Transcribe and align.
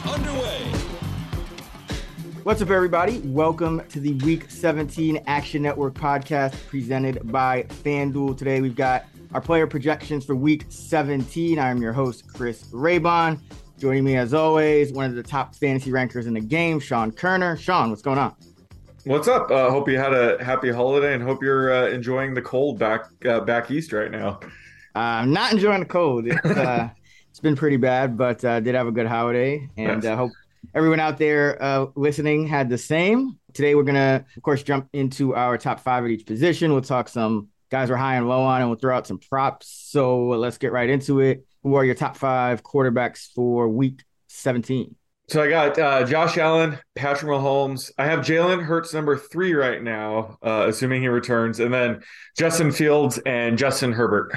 And 0.00 0.04
we 0.04 0.10
are 0.10 0.14
underway. 0.14 0.64
What's 2.42 2.62
up, 2.62 2.70
everybody? 2.70 3.18
Welcome 3.20 3.86
to 3.88 4.00
the 4.00 4.14
Week 4.24 4.50
17 4.50 5.22
Action 5.26 5.62
Network 5.62 5.94
podcast 5.94 6.54
presented 6.68 7.30
by 7.30 7.64
FanDuel. 7.64 8.36
Today, 8.36 8.60
we've 8.60 8.76
got 8.76 9.04
our 9.34 9.40
player 9.40 9.66
projections 9.66 10.24
for 10.24 10.34
Week 10.34 10.64
17. 10.68 11.58
I'm 11.58 11.82
your 11.82 11.92
host, 11.92 12.32
Chris 12.32 12.64
Raybon. 12.72 13.40
Joining 13.78 14.04
me, 14.04 14.16
as 14.16 14.34
always, 14.34 14.92
one 14.92 15.06
of 15.06 15.14
the 15.14 15.22
top 15.22 15.54
fantasy 15.54 15.92
rankers 15.92 16.26
in 16.26 16.34
the 16.34 16.40
game, 16.40 16.80
Sean 16.80 17.10
Koerner. 17.12 17.58
Sean, 17.58 17.90
what's 17.90 18.02
going 18.02 18.18
on? 18.18 18.34
What's 19.04 19.28
up? 19.28 19.50
Uh, 19.50 19.70
hope 19.70 19.88
you 19.88 19.98
had 19.98 20.12
a 20.12 20.42
happy 20.42 20.70
holiday 20.70 21.14
and 21.14 21.22
hope 21.22 21.42
you're 21.42 21.72
uh, 21.72 21.88
enjoying 21.88 22.34
the 22.34 22.42
cold 22.42 22.78
back 22.78 23.06
uh, 23.26 23.40
back 23.40 23.70
east 23.70 23.92
right 23.92 24.10
now. 24.10 24.40
Uh, 24.94 25.22
I'm 25.22 25.32
not 25.32 25.52
enjoying 25.52 25.80
the 25.80 25.86
cold. 25.86 26.26
It's, 26.26 26.44
uh, 26.44 26.90
it's 27.30 27.40
been 27.40 27.56
pretty 27.56 27.76
bad, 27.76 28.16
but 28.16 28.44
uh, 28.44 28.60
did 28.60 28.74
have 28.74 28.86
a 28.86 28.92
good 28.92 29.06
holiday, 29.06 29.68
and 29.76 30.02
Yes. 30.02 30.12
uh, 30.12 30.16
hope 30.16 30.32
everyone 30.74 31.00
out 31.00 31.18
there 31.18 31.62
uh, 31.62 31.86
listening 31.94 32.46
had 32.46 32.68
the 32.68 32.78
same. 32.78 33.38
Today, 33.54 33.74
we're 33.74 33.82
gonna, 33.84 34.24
of 34.36 34.42
course, 34.42 34.62
jump 34.62 34.88
into 34.92 35.34
our 35.34 35.58
top 35.58 35.80
five 35.80 36.04
at 36.04 36.10
each 36.10 36.26
position. 36.26 36.72
We'll 36.72 36.82
talk 36.82 37.08
some 37.08 37.48
guys 37.70 37.88
we're 37.88 37.96
high 37.96 38.16
and 38.16 38.28
low 38.28 38.42
on, 38.42 38.60
and 38.60 38.70
we'll 38.70 38.78
throw 38.78 38.96
out 38.96 39.06
some 39.06 39.18
props. 39.18 39.68
So 39.90 40.26
let's 40.28 40.58
get 40.58 40.72
right 40.72 40.88
into 40.90 41.20
it. 41.20 41.44
Who 41.62 41.74
are 41.74 41.84
your 41.84 41.94
top 41.94 42.16
five 42.16 42.62
quarterbacks 42.62 43.32
for 43.34 43.68
Week 43.68 44.02
17? 44.28 44.94
So 45.28 45.42
I 45.44 45.48
got 45.48 45.78
uh, 45.78 46.04
Josh 46.04 46.36
Allen, 46.38 46.76
Patrick 46.96 47.30
Mahomes. 47.30 47.92
I 47.96 48.06
have 48.06 48.20
Jalen 48.20 48.64
Hurts 48.64 48.92
number 48.92 49.16
three 49.16 49.54
right 49.54 49.80
now, 49.80 50.38
uh, 50.42 50.64
assuming 50.68 51.02
he 51.02 51.08
returns, 51.08 51.60
and 51.60 51.72
then 51.72 52.02
Justin 52.36 52.72
Fields 52.72 53.18
and 53.24 53.56
Justin 53.56 53.92
Herbert. 53.92 54.32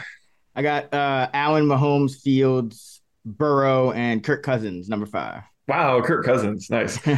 I 0.56 0.62
got 0.62 0.94
uh, 0.94 1.30
Allen, 1.34 1.66
Mahomes, 1.66 2.22
Fields, 2.22 3.02
Burrow, 3.26 3.92
and 3.92 4.24
Kirk 4.24 4.44
Cousins, 4.44 4.90
number 4.90 5.06
five. 5.06 5.44
Wow, 5.68 6.02
Kirk 6.02 6.26
Cousins, 6.26 6.70
nice. 6.70 7.06
All 7.08 7.16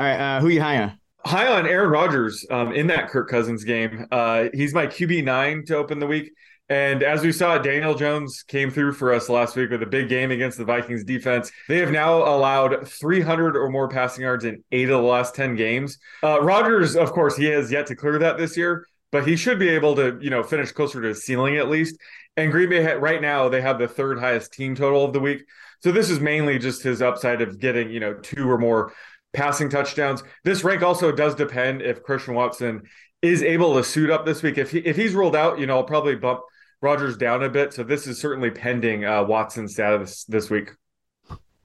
right, 0.00 0.16
uh, 0.16 0.40
who 0.40 0.48
you 0.48 0.60
high 0.60 0.82
on? 0.82 0.98
High 1.24 1.46
on 1.46 1.66
Aaron 1.66 1.90
Rodgers 1.90 2.44
um, 2.50 2.72
in 2.72 2.88
that 2.88 3.08
Kirk 3.08 3.28
Cousins 3.28 3.62
game. 3.62 4.06
Uh, 4.10 4.46
he's 4.52 4.74
my 4.74 4.86
QB 4.86 5.24
nine 5.24 5.64
to 5.66 5.76
open 5.76 6.00
the 6.00 6.06
week. 6.06 6.32
And 6.68 7.02
as 7.02 7.22
we 7.22 7.32
saw, 7.32 7.58
Daniel 7.58 7.94
Jones 7.94 8.42
came 8.44 8.70
through 8.70 8.94
for 8.94 9.12
us 9.12 9.28
last 9.28 9.56
week 9.56 9.70
with 9.70 9.82
a 9.82 9.86
big 9.86 10.08
game 10.08 10.30
against 10.30 10.56
the 10.56 10.64
Vikings 10.64 11.04
defense. 11.04 11.52
They 11.68 11.78
have 11.78 11.90
now 11.90 12.18
allowed 12.22 12.88
300 12.88 13.56
or 13.56 13.68
more 13.68 13.88
passing 13.88 14.22
yards 14.22 14.46
in 14.46 14.64
eight 14.72 14.88
of 14.88 15.02
the 15.02 15.06
last 15.06 15.34
10 15.34 15.54
games. 15.54 15.98
Uh, 16.22 16.40
Rodgers, 16.40 16.96
of 16.96 17.12
course, 17.12 17.36
he 17.36 17.44
has 17.46 17.70
yet 17.70 17.86
to 17.88 17.94
clear 17.94 18.18
that 18.20 18.38
this 18.38 18.56
year, 18.56 18.86
but 19.12 19.26
he 19.28 19.36
should 19.36 19.58
be 19.58 19.68
able 19.68 19.94
to, 19.96 20.18
you 20.20 20.30
know, 20.30 20.42
finish 20.42 20.72
closer 20.72 21.00
to 21.00 21.08
his 21.08 21.24
ceiling 21.24 21.56
at 21.56 21.68
least. 21.68 21.96
And 22.36 22.50
Green 22.50 22.70
Bay 22.70 22.82
ha- 22.82 22.98
right 22.98 23.20
now 23.22 23.48
they 23.48 23.60
have 23.60 23.78
the 23.78 23.86
third 23.88 24.18
highest 24.18 24.52
team 24.52 24.74
total 24.74 25.04
of 25.04 25.12
the 25.12 25.20
week. 25.20 25.44
So 25.80 25.92
this 25.92 26.10
is 26.10 26.18
mainly 26.20 26.58
just 26.58 26.82
his 26.82 27.02
upside 27.02 27.42
of 27.42 27.58
getting, 27.60 27.90
you 27.90 28.00
know, 28.00 28.14
two 28.14 28.50
or 28.50 28.58
more 28.58 28.92
passing 29.32 29.68
touchdowns. 29.68 30.22
This 30.44 30.64
rank 30.64 30.82
also 30.82 31.12
does 31.12 31.34
depend 31.34 31.82
if 31.82 32.02
Christian 32.02 32.34
Watson 32.34 32.82
is 33.20 33.42
able 33.42 33.74
to 33.74 33.84
suit 33.84 34.10
up 34.10 34.24
this 34.26 34.42
week. 34.42 34.58
If 34.58 34.70
he 34.70 34.78
if 34.78 34.96
he's 34.96 35.14
ruled 35.14 35.36
out, 35.36 35.58
you 35.58 35.66
know, 35.66 35.76
I'll 35.76 35.84
probably 35.84 36.16
bump 36.16 36.40
Rodgers 36.80 37.16
down 37.16 37.42
a 37.42 37.48
bit. 37.48 37.72
So 37.72 37.82
this 37.84 38.06
is 38.06 38.18
certainly 38.20 38.50
pending 38.50 39.04
uh, 39.04 39.24
Watson's 39.24 39.74
status 39.74 40.24
this 40.24 40.50
week. 40.50 40.70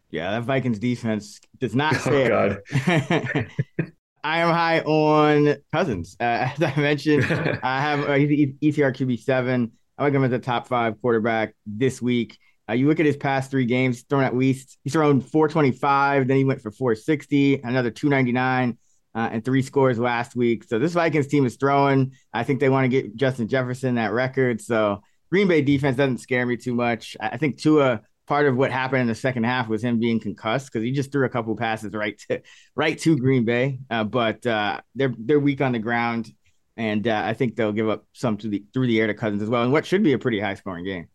Yeah, 0.09 0.31
that 0.31 0.43
Vikings 0.43 0.79
defense 0.79 1.39
does 1.59 1.75
not 1.75 1.93
Oh, 1.95 1.99
stay. 1.99 2.27
God. 2.27 3.47
I 4.27 4.39
am 4.39 4.49
high 4.49 4.81
on 4.81 5.55
Cousins. 5.71 6.17
Uh, 6.19 6.23
as 6.53 6.61
I 6.61 6.75
mentioned, 6.75 7.23
I 7.63 7.81
have 7.81 8.09
uh, 8.09 8.13
he's 8.15 8.31
E- 8.31 8.55
ETR 8.61 8.93
QB 8.93 9.21
seven. 9.21 9.71
I 9.97 10.03
like 10.03 10.13
him 10.13 10.23
as 10.25 10.33
a 10.33 10.39
top 10.39 10.67
five 10.67 10.99
quarterback 11.01 11.55
this 11.65 12.01
week. 12.01 12.37
Uh, 12.69 12.73
you 12.73 12.89
look 12.89 12.99
at 12.99 13.05
his 13.05 13.15
past 13.15 13.49
three 13.49 13.63
games, 13.63 14.01
thrown 14.01 14.25
at 14.25 14.35
least 14.35 14.77
he's 14.83 14.91
thrown 14.91 15.21
425, 15.21 16.27
then 16.27 16.35
he 16.35 16.43
went 16.43 16.61
for 16.61 16.69
460, 16.71 17.61
another 17.61 17.89
299, 17.89 18.77
uh, 19.15 19.29
and 19.31 19.45
three 19.45 19.61
scores 19.61 19.97
last 19.97 20.35
week. 20.35 20.65
So 20.65 20.77
this 20.77 20.91
Vikings 20.91 21.27
team 21.27 21.45
is 21.45 21.55
throwing. 21.55 22.11
I 22.33 22.43
think 22.43 22.59
they 22.59 22.67
want 22.67 22.83
to 22.83 22.89
get 22.89 23.15
Justin 23.15 23.47
Jefferson 23.47 23.95
that 23.95 24.11
record. 24.11 24.59
So 24.59 25.01
Green 25.31 25.47
Bay 25.47 25.61
defense 25.61 25.95
doesn't 25.95 26.17
scare 26.17 26.45
me 26.45 26.57
too 26.57 26.75
much. 26.75 27.15
I 27.21 27.29
I 27.29 27.37
think 27.37 27.61
Tua 27.61 28.01
part 28.27 28.45
of 28.45 28.55
what 28.55 28.71
happened 28.71 29.01
in 29.01 29.07
the 29.07 29.15
second 29.15 29.45
half 29.45 29.67
was 29.67 29.83
him 29.83 29.99
being 29.99 30.19
concussed 30.19 30.71
because 30.71 30.83
he 30.83 30.91
just 30.91 31.11
threw 31.11 31.25
a 31.25 31.29
couple 31.29 31.55
passes 31.55 31.93
right 31.93 32.21
to 32.29 32.41
right 32.75 32.99
to 32.99 33.17
Green 33.17 33.45
Bay. 33.45 33.79
Uh, 33.89 34.03
but 34.03 34.45
uh, 34.45 34.81
they're 34.93 35.13
they're 35.17 35.39
weak 35.39 35.61
on 35.61 35.71
the 35.71 35.79
ground, 35.79 36.31
and 36.75 37.07
uh, 37.07 37.23
I 37.25 37.33
think 37.33 37.55
they'll 37.55 37.71
give 37.71 37.89
up 37.89 38.05
some 38.13 38.37
to 38.37 38.49
the 38.49 38.63
through 38.73 38.87
the 38.87 38.99
air 38.99 39.07
to 39.07 39.13
Cousins 39.13 39.41
as 39.41 39.49
well. 39.49 39.63
And 39.63 39.71
what 39.71 39.85
should 39.85 40.03
be 40.03 40.13
a 40.13 40.19
pretty 40.19 40.39
high 40.39 40.55
scoring 40.55 40.85
game. 40.85 41.07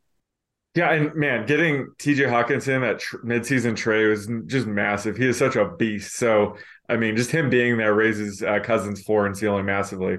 Yeah, 0.74 0.90
and 0.90 1.14
man, 1.14 1.44
getting 1.44 1.88
TJ 1.98 2.30
Hockenson 2.30 2.82
at 2.88 2.98
tr- 2.98 3.18
midseason 3.18 3.76
trade 3.76 4.06
was 4.06 4.26
just 4.46 4.66
massive. 4.66 5.18
He 5.18 5.26
is 5.26 5.36
such 5.36 5.54
a 5.54 5.68
beast. 5.68 6.16
So, 6.16 6.56
I 6.88 6.96
mean, 6.96 7.14
just 7.14 7.30
him 7.30 7.50
being 7.50 7.76
there 7.76 7.92
raises 7.92 8.42
uh, 8.42 8.58
Cousins' 8.60 9.02
floor 9.02 9.26
and 9.26 9.36
ceiling 9.36 9.66
massively. 9.66 10.16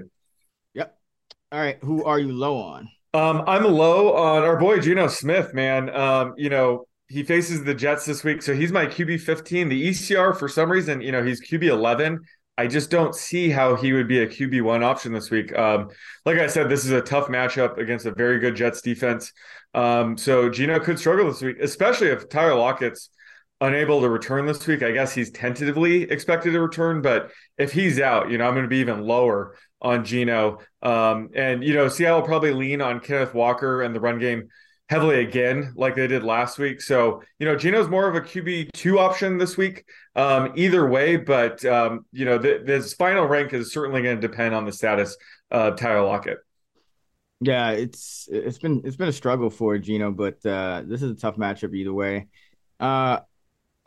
Yep. 0.74 0.96
All 1.50 1.58
right, 1.58 1.78
who 1.82 2.04
are 2.04 2.20
you 2.20 2.32
low 2.32 2.58
on? 2.58 2.88
Um, 3.14 3.44
I'm 3.46 3.62
low 3.62 4.12
on 4.14 4.42
our 4.42 4.58
boy 4.58 4.80
Geno 4.80 5.06
Smith, 5.06 5.54
man. 5.54 5.88
Um, 5.94 6.34
you 6.36 6.50
know, 6.50 6.88
he 7.08 7.22
faces 7.22 7.62
the 7.62 7.72
Jets 7.72 8.04
this 8.04 8.24
week, 8.24 8.42
so 8.42 8.52
he's 8.52 8.72
my 8.72 8.86
QB 8.86 9.20
15. 9.20 9.68
The 9.68 9.90
ECR, 9.90 10.36
for 10.36 10.48
some 10.48 10.68
reason, 10.68 11.00
you 11.00 11.12
know, 11.12 11.22
he's 11.22 11.40
QB 11.40 11.62
11. 11.62 12.18
I 12.58 12.66
just 12.66 12.90
don't 12.90 13.14
see 13.14 13.50
how 13.50 13.76
he 13.76 13.92
would 13.92 14.08
be 14.08 14.18
a 14.18 14.26
QB 14.26 14.62
one 14.62 14.82
option 14.82 15.12
this 15.12 15.30
week. 15.30 15.56
Um, 15.56 15.90
like 16.26 16.38
I 16.38 16.48
said, 16.48 16.68
this 16.68 16.84
is 16.84 16.90
a 16.90 17.00
tough 17.00 17.28
matchup 17.28 17.78
against 17.78 18.04
a 18.04 18.12
very 18.12 18.40
good 18.40 18.56
Jets 18.56 18.82
defense. 18.82 19.32
Um, 19.74 20.16
so 20.18 20.48
Geno 20.48 20.80
could 20.80 20.98
struggle 20.98 21.26
this 21.26 21.40
week, 21.40 21.58
especially 21.60 22.08
if 22.08 22.28
Tyler 22.28 22.56
Lockett's 22.56 23.10
unable 23.60 24.00
to 24.00 24.08
return 24.08 24.44
this 24.44 24.66
week. 24.66 24.82
I 24.82 24.90
guess 24.90 25.14
he's 25.14 25.30
tentatively 25.30 26.02
expected 26.02 26.50
to 26.50 26.60
return, 26.60 27.00
but 27.00 27.30
if 27.58 27.72
he's 27.72 28.00
out, 28.00 28.30
you 28.30 28.38
know, 28.38 28.46
I'm 28.46 28.54
going 28.54 28.64
to 28.64 28.68
be 28.68 28.78
even 28.78 29.02
lower 29.02 29.56
on 29.84 30.04
Geno. 30.04 30.58
Um, 30.82 31.30
and 31.34 31.62
you 31.62 31.74
know, 31.74 31.88
Seattle 31.88 32.22
probably 32.22 32.52
lean 32.52 32.80
on 32.80 32.98
Kenneth 32.98 33.34
Walker 33.34 33.82
and 33.82 33.94
the 33.94 34.00
run 34.00 34.18
game 34.18 34.48
heavily 34.88 35.20
again, 35.20 35.72
like 35.76 35.94
they 35.94 36.06
did 36.06 36.24
last 36.24 36.58
week. 36.58 36.80
So 36.80 37.22
you 37.38 37.46
know, 37.46 37.54
Geno's 37.54 37.88
more 37.88 38.08
of 38.08 38.16
a 38.16 38.20
QB 38.20 38.70
two 38.72 38.98
option 38.98 39.38
this 39.38 39.56
week. 39.56 39.84
Um, 40.16 40.52
either 40.56 40.88
way, 40.88 41.16
but 41.16 41.64
um, 41.64 42.06
you 42.12 42.24
know, 42.24 42.38
this 42.38 42.94
final 42.94 43.26
rank 43.26 43.52
is 43.52 43.72
certainly 43.72 44.02
going 44.02 44.20
to 44.20 44.26
depend 44.26 44.54
on 44.54 44.64
the 44.64 44.72
status 44.72 45.16
of 45.50 45.76
Tyler 45.76 46.04
Lockett. 46.04 46.38
Yeah, 47.40 47.70
it's 47.72 48.28
it's 48.32 48.58
been 48.58 48.82
it's 48.84 48.96
been 48.96 49.08
a 49.08 49.12
struggle 49.12 49.50
for 49.50 49.76
Geno, 49.78 50.10
but 50.12 50.44
uh, 50.46 50.82
this 50.86 51.02
is 51.02 51.10
a 51.10 51.14
tough 51.14 51.36
matchup 51.36 51.74
either 51.74 51.92
way. 51.92 52.28
Uh, 52.80 53.20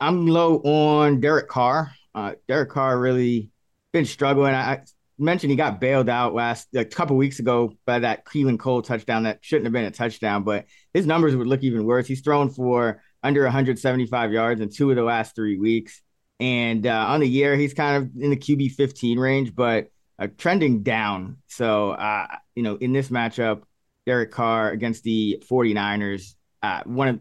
I'm 0.00 0.28
low 0.28 0.58
on 0.58 1.20
Derek 1.20 1.48
Carr. 1.48 1.90
Uh, 2.14 2.34
Derek 2.46 2.70
Carr 2.70 2.98
really 2.98 3.50
been 3.92 4.04
struggling. 4.04 4.54
I 4.54 4.82
mentioned 5.18 5.50
he 5.50 5.56
got 5.56 5.80
bailed 5.80 6.08
out 6.08 6.34
last 6.34 6.68
a 6.74 6.84
couple 6.84 7.16
weeks 7.16 7.38
ago 7.38 7.72
by 7.86 8.00
that 8.00 8.24
Keelan 8.24 8.58
Cole 8.58 8.82
touchdown 8.82 9.24
that 9.24 9.38
shouldn't 9.42 9.66
have 9.66 9.72
been 9.72 9.84
a 9.84 9.90
touchdown, 9.90 10.44
but 10.44 10.66
his 10.94 11.06
numbers 11.06 11.34
would 11.34 11.46
look 11.46 11.62
even 11.62 11.84
worse. 11.84 12.06
He's 12.06 12.20
thrown 12.20 12.50
for 12.50 13.02
under 13.22 13.42
175 13.42 14.32
yards 14.32 14.60
in 14.60 14.70
two 14.70 14.90
of 14.90 14.96
the 14.96 15.02
last 15.02 15.34
three 15.34 15.58
weeks, 15.58 16.00
and 16.40 16.86
uh, 16.86 17.06
on 17.08 17.20
the 17.20 17.28
year 17.28 17.56
he's 17.56 17.74
kind 17.74 17.96
of 17.96 18.22
in 18.22 18.30
the 18.30 18.36
QB 18.36 18.72
15 18.72 19.18
range, 19.18 19.54
but 19.54 19.88
uh, 20.18 20.28
trending 20.36 20.82
down. 20.82 21.38
So, 21.46 21.90
uh, 21.90 22.26
you 22.54 22.62
know, 22.62 22.76
in 22.76 22.92
this 22.92 23.08
matchup, 23.08 23.62
Derek 24.06 24.30
Carr 24.30 24.70
against 24.70 25.02
the 25.04 25.42
49ers, 25.48 26.34
uh, 26.62 26.82
one 26.84 27.08
of 27.08 27.20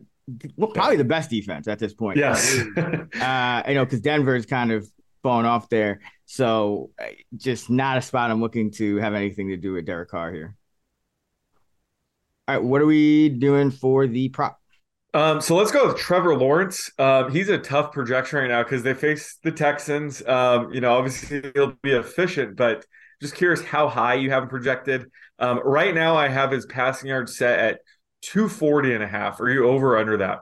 well, 0.57 0.71
probably 0.71 0.97
the 0.97 1.05
best 1.05 1.29
defense 1.29 1.67
at 1.67 1.79
this 1.79 1.93
point. 1.93 2.17
Yes. 2.17 2.57
Uh, 3.21 3.63
you 3.67 3.73
know, 3.73 3.83
because 3.83 4.01
Denver's 4.01 4.45
kind 4.45 4.71
of 4.71 4.87
fallen 5.23 5.45
off 5.45 5.69
there. 5.69 6.01
So, 6.25 6.91
just 7.35 7.69
not 7.69 7.97
a 7.97 8.01
spot 8.01 8.31
I'm 8.31 8.41
looking 8.41 8.71
to 8.71 8.97
have 8.97 9.13
anything 9.13 9.49
to 9.49 9.57
do 9.57 9.73
with 9.73 9.85
Derek 9.85 10.09
Carr 10.09 10.31
here. 10.31 10.55
All 12.47 12.55
right, 12.55 12.63
what 12.63 12.81
are 12.81 12.85
we 12.85 13.29
doing 13.29 13.71
for 13.71 14.07
the 14.07 14.29
prop? 14.29 14.59
Um, 15.13 15.41
so 15.41 15.55
let's 15.55 15.71
go 15.71 15.87
with 15.87 15.97
Trevor 15.97 16.35
Lawrence. 16.37 16.91
Um, 16.99 17.31
he's 17.31 17.49
a 17.49 17.57
tough 17.57 17.91
projection 17.91 18.39
right 18.39 18.47
now 18.47 18.63
because 18.63 18.83
they 18.83 18.93
face 18.93 19.37
the 19.43 19.51
Texans. 19.51 20.25
Um, 20.27 20.71
you 20.73 20.81
know, 20.81 20.93
obviously 20.95 21.51
he'll 21.55 21.73
be 21.81 21.91
efficient, 21.91 22.55
but 22.55 22.85
just 23.21 23.35
curious 23.35 23.63
how 23.63 23.87
high 23.87 24.15
you 24.15 24.29
have 24.29 24.43
him 24.43 24.49
projected. 24.49 25.09
Um, 25.39 25.59
right 25.63 25.93
now 25.93 26.15
I 26.15 26.27
have 26.27 26.51
his 26.51 26.65
passing 26.65 27.09
yard 27.09 27.29
set 27.29 27.59
at 27.59 27.79
240 28.21 28.93
and 28.93 29.03
a 29.03 29.07
half. 29.07 29.39
Are 29.39 29.49
you 29.49 29.67
over 29.67 29.95
or 29.95 29.97
under 29.97 30.17
that? 30.17 30.39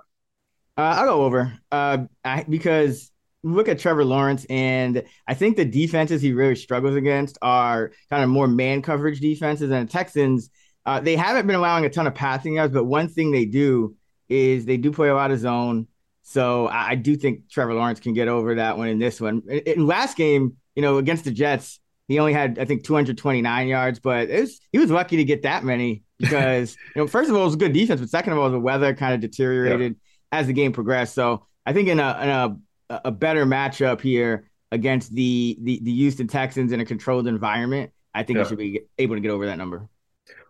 Uh, 0.77 0.81
I'll 0.81 1.05
go 1.05 1.23
over 1.23 1.53
uh, 1.71 1.99
I, 2.23 2.43
because 2.43 3.11
look 3.45 3.69
at 3.69 3.79
Trevor 3.79 4.03
Lawrence, 4.03 4.45
and 4.49 5.03
I 5.27 5.35
think 5.35 5.55
the 5.55 5.65
defenses 5.65 6.21
he 6.21 6.33
really 6.33 6.55
struggles 6.55 6.95
against 6.95 7.37
are 7.41 7.91
kind 8.09 8.23
of 8.23 8.29
more 8.29 8.47
man 8.47 8.81
coverage 8.81 9.19
defenses. 9.19 9.69
And 9.69 9.87
the 9.87 9.91
Texans, 9.91 10.49
uh, 10.85 10.99
they 10.99 11.15
haven't 11.15 11.45
been 11.45 11.55
allowing 11.55 11.85
a 11.85 11.89
ton 11.89 12.07
of 12.07 12.15
passing 12.15 12.55
yards, 12.55 12.73
but 12.73 12.85
one 12.85 13.07
thing 13.07 13.31
they 13.31 13.45
do 13.45 13.95
is 14.29 14.65
they 14.65 14.77
do 14.77 14.91
play 14.91 15.09
a 15.09 15.15
lot 15.15 15.31
of 15.31 15.39
zone. 15.39 15.87
So 16.23 16.65
I, 16.67 16.89
I 16.89 16.95
do 16.95 17.15
think 17.15 17.49
Trevor 17.49 17.75
Lawrence 17.75 17.99
can 17.99 18.13
get 18.13 18.27
over 18.27 18.55
that 18.55 18.77
one 18.77 18.87
in 18.87 18.97
this 18.97 19.21
one. 19.21 19.43
In, 19.47 19.59
in 19.59 19.87
last 19.87 20.17
game, 20.17 20.57
you 20.75 20.81
know, 20.81 20.97
against 20.97 21.23
the 21.23 21.31
Jets, 21.31 21.79
he 22.07 22.19
only 22.19 22.33
had 22.33 22.57
I 22.57 22.65
think 22.65 22.83
229 22.83 23.67
yards, 23.67 23.99
but 23.99 24.29
was, 24.29 24.59
he 24.71 24.79
was 24.79 24.89
lucky 24.89 25.17
to 25.17 25.23
get 25.23 25.43
that 25.43 25.63
many 25.63 26.03
because 26.17 26.75
you 26.95 27.01
know 27.01 27.07
first 27.07 27.29
of 27.29 27.35
all 27.35 27.43
it 27.43 27.45
was 27.45 27.53
a 27.53 27.57
good 27.57 27.73
defense, 27.73 28.01
but 28.01 28.09
second 28.09 28.33
of 28.33 28.39
all 28.39 28.49
the 28.49 28.59
weather 28.59 28.95
kind 28.95 29.13
of 29.13 29.19
deteriorated 29.19 29.93
yeah. 30.31 30.39
as 30.39 30.47
the 30.47 30.53
game 30.53 30.73
progressed. 30.73 31.13
So 31.13 31.45
I 31.65 31.73
think 31.73 31.89
in 31.89 31.99
a 31.99 32.19
in 32.21 32.29
a 32.29 32.57
a 32.89 33.11
better 33.11 33.45
matchup 33.45 34.01
here 34.01 34.49
against 34.71 35.13
the 35.13 35.57
the, 35.61 35.79
the 35.83 35.93
Houston 35.93 36.27
Texans 36.27 36.71
in 36.71 36.79
a 36.79 36.85
controlled 36.85 37.27
environment, 37.27 37.91
I 38.13 38.23
think 38.23 38.37
yeah. 38.37 38.43
he 38.43 38.49
should 38.49 38.57
be 38.57 38.81
able 38.97 39.15
to 39.15 39.21
get 39.21 39.31
over 39.31 39.45
that 39.47 39.57
number. 39.57 39.89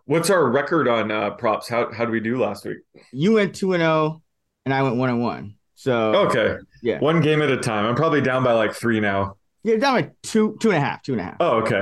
What's 0.04 0.30
our 0.30 0.48
record 0.48 0.88
on 0.88 1.10
uh, 1.10 1.30
props? 1.30 1.68
How 1.68 1.92
how 1.92 2.04
did 2.04 2.12
we 2.12 2.20
do 2.20 2.38
last 2.38 2.64
week? 2.64 2.78
You 3.12 3.32
went 3.34 3.54
two 3.54 3.72
and 3.72 3.80
zero, 3.80 3.92
oh, 3.92 4.22
and 4.64 4.72
I 4.72 4.82
went 4.82 4.96
one 4.96 5.10
and 5.10 5.22
one. 5.22 5.56
So 5.74 6.14
okay, 6.28 6.56
yeah, 6.82 6.98
one 7.00 7.20
game 7.20 7.42
at 7.42 7.50
a 7.50 7.56
time. 7.56 7.86
I'm 7.86 7.96
probably 7.96 8.20
down 8.20 8.44
by 8.44 8.52
like 8.52 8.72
three 8.72 9.00
now. 9.00 9.36
Yeah, 9.62 9.76
down 9.76 10.00
by 10.00 10.10
two, 10.22 10.56
two 10.60 10.70
and 10.70 10.76
a 10.76 10.80
half, 10.80 11.02
two 11.02 11.12
and 11.12 11.20
a 11.20 11.24
half. 11.24 11.36
Oh, 11.40 11.56
okay. 11.62 11.80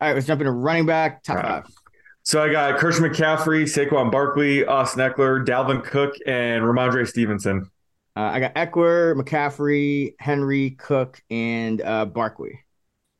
All 0.00 0.08
right, 0.08 0.14
let's 0.14 0.26
jump 0.26 0.40
into 0.40 0.52
running 0.52 0.86
back 0.86 1.22
top 1.22 1.36
right. 1.36 1.44
five. 1.44 1.64
So 2.22 2.42
I 2.42 2.50
got 2.50 2.78
Christian 2.78 3.04
McCaffrey, 3.04 3.64
Saquon 3.64 4.10
Barkley, 4.10 4.64
Austin 4.64 5.00
Ekeler, 5.00 5.44
Dalvin 5.44 5.84
Cook, 5.84 6.14
and 6.26 6.64
Rhamondre 6.64 7.06
Stevenson. 7.06 7.70
Uh, 8.16 8.20
I 8.20 8.40
got 8.40 8.54
Ekeler, 8.54 9.20
McCaffrey, 9.20 10.14
Henry, 10.18 10.70
Cook, 10.70 11.20
and 11.30 11.80
uh, 11.82 12.04
Barkley. 12.04 12.60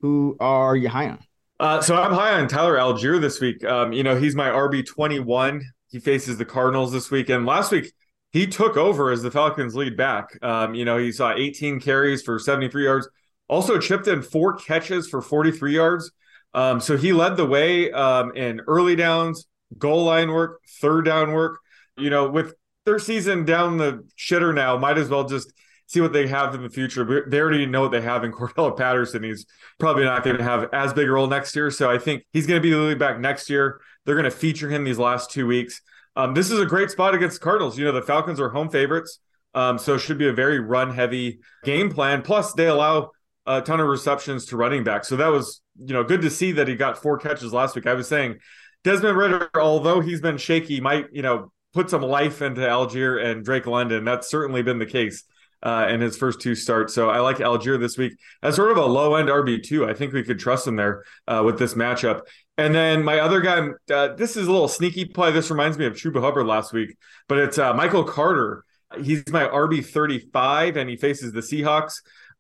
Who 0.00 0.36
are 0.38 0.76
you 0.76 0.88
high 0.88 1.08
on? 1.08 1.18
Uh, 1.58 1.80
so 1.80 1.96
I'm 1.96 2.12
high 2.12 2.38
on 2.38 2.46
Tyler 2.46 2.76
Allgeier 2.76 3.20
this 3.20 3.40
week. 3.40 3.64
Um, 3.64 3.92
you 3.92 4.02
know, 4.02 4.16
he's 4.16 4.34
my 4.34 4.48
RB 4.48 4.86
21. 4.86 5.62
He 5.88 5.98
faces 5.98 6.36
the 6.36 6.44
Cardinals 6.44 6.92
this 6.92 7.10
week, 7.10 7.28
and 7.28 7.46
last 7.46 7.72
week 7.72 7.92
he 8.32 8.46
took 8.46 8.76
over 8.76 9.10
as 9.10 9.22
the 9.22 9.30
Falcons' 9.30 9.74
lead 9.74 9.96
back. 9.96 10.36
Um, 10.42 10.74
you 10.74 10.84
know, 10.84 10.98
he 10.98 11.12
saw 11.12 11.32
18 11.32 11.80
carries 11.80 12.22
for 12.22 12.38
73 12.38 12.84
yards, 12.84 13.08
also 13.48 13.78
chipped 13.78 14.08
in 14.08 14.22
four 14.22 14.56
catches 14.56 15.08
for 15.08 15.22
43 15.22 15.74
yards. 15.74 16.10
Um, 16.52 16.80
so 16.80 16.96
he 16.96 17.12
led 17.12 17.36
the 17.36 17.46
way 17.46 17.90
um, 17.92 18.32
in 18.36 18.60
early 18.66 18.96
downs, 18.96 19.46
goal 19.78 20.04
line 20.04 20.30
work, 20.30 20.60
third 20.80 21.04
down 21.04 21.32
work. 21.32 21.58
You 21.96 22.10
know, 22.10 22.28
with 22.28 22.54
their 22.84 22.98
season 22.98 23.44
down 23.44 23.78
the 23.78 24.06
shitter 24.18 24.54
now, 24.54 24.76
might 24.76 24.98
as 24.98 25.08
well 25.08 25.24
just 25.24 25.52
see 25.86 26.00
what 26.00 26.12
they 26.12 26.26
have 26.26 26.54
in 26.54 26.62
the 26.62 26.68
future. 26.68 27.24
They 27.28 27.40
already 27.40 27.66
know 27.66 27.82
what 27.82 27.92
they 27.92 28.00
have 28.00 28.24
in 28.24 28.32
Cordarrelle 28.32 28.76
Patterson. 28.76 29.22
He's 29.22 29.46
probably 29.78 30.04
not 30.04 30.24
going 30.24 30.38
to 30.38 30.44
have 30.44 30.68
as 30.72 30.92
big 30.92 31.08
a 31.08 31.12
role 31.12 31.26
next 31.26 31.54
year. 31.54 31.70
So 31.70 31.90
I 31.90 31.98
think 31.98 32.24
he's 32.32 32.46
going 32.46 32.60
to 32.60 32.62
be 32.62 32.70
the 32.70 32.78
lead 32.78 32.98
back 32.98 33.18
next 33.20 33.50
year. 33.50 33.80
They're 34.04 34.14
going 34.14 34.24
to 34.24 34.30
feature 34.30 34.70
him 34.70 34.84
these 34.84 34.98
last 34.98 35.30
two 35.30 35.46
weeks. 35.46 35.80
Um, 36.16 36.34
this 36.34 36.50
is 36.50 36.60
a 36.60 36.66
great 36.66 36.90
spot 36.90 37.14
against 37.14 37.40
the 37.40 37.44
Cardinals. 37.44 37.78
You 37.78 37.84
know, 37.84 37.92
the 37.92 38.02
Falcons 38.02 38.40
are 38.40 38.50
home 38.50 38.70
favorites. 38.70 39.18
Um, 39.54 39.78
so 39.78 39.94
it 39.94 40.00
should 40.00 40.18
be 40.18 40.28
a 40.28 40.32
very 40.32 40.58
run 40.58 40.92
heavy 40.92 41.40
game 41.62 41.90
plan. 41.90 42.22
Plus, 42.22 42.52
they 42.54 42.66
allow 42.66 43.10
a 43.46 43.60
ton 43.60 43.80
of 43.80 43.86
receptions 43.86 44.46
to 44.46 44.56
running 44.56 44.84
back. 44.84 45.04
So 45.04 45.16
that 45.16 45.28
was, 45.28 45.60
you 45.78 45.92
know, 45.92 46.02
good 46.02 46.22
to 46.22 46.30
see 46.30 46.52
that 46.52 46.66
he 46.66 46.74
got 46.76 47.00
four 47.00 47.18
catches 47.18 47.52
last 47.52 47.76
week. 47.76 47.86
I 47.86 47.94
was 47.94 48.08
saying 48.08 48.38
Desmond 48.82 49.16
Ridder, 49.16 49.50
although 49.54 50.00
he's 50.00 50.20
been 50.20 50.38
shaky, 50.38 50.80
might, 50.80 51.06
you 51.12 51.22
know, 51.22 51.52
put 51.74 51.90
some 51.90 52.02
life 52.02 52.40
into 52.40 52.60
Allgeier 52.62 53.22
and 53.22 53.44
Drake 53.44 53.66
London. 53.66 54.04
That's 54.04 54.30
certainly 54.30 54.62
been 54.62 54.78
the 54.78 54.86
case 54.86 55.24
uh, 55.62 55.86
in 55.90 56.00
his 56.00 56.16
first 56.16 56.40
two 56.40 56.54
starts. 56.54 56.94
So 56.94 57.10
I 57.10 57.20
like 57.20 57.38
Allgeier 57.38 57.80
this 57.80 57.98
week 57.98 58.12
as 58.42 58.54
sort 58.54 58.70
of 58.70 58.76
a 58.76 58.84
low 58.84 59.16
end 59.16 59.28
RB2. 59.28 59.88
I 59.88 59.94
think 59.94 60.12
we 60.12 60.22
could 60.22 60.38
trust 60.38 60.66
him 60.66 60.76
there 60.76 61.04
uh, 61.26 61.42
with 61.44 61.58
this 61.58 61.74
matchup. 61.74 62.22
And 62.56 62.74
then 62.74 63.02
my 63.02 63.18
other 63.18 63.40
guy, 63.40 63.68
uh, 63.92 64.14
this 64.14 64.36
is 64.36 64.46
a 64.46 64.52
little 64.52 64.68
sneaky 64.68 65.06
play. 65.06 65.32
This 65.32 65.50
reminds 65.50 65.76
me 65.76 65.86
of 65.86 65.94
Chuba 65.94 66.20
Hubbard 66.20 66.46
last 66.46 66.72
week, 66.72 66.96
but 67.28 67.38
it's 67.38 67.58
uh, 67.58 67.74
Michael 67.74 68.04
Carter. 68.04 68.64
He's 69.02 69.28
my 69.30 69.48
RB 69.48 69.84
35 69.84 70.76
and 70.76 70.88
he 70.88 70.96
faces 70.96 71.32
the 71.32 71.40
Seahawks. 71.40 71.94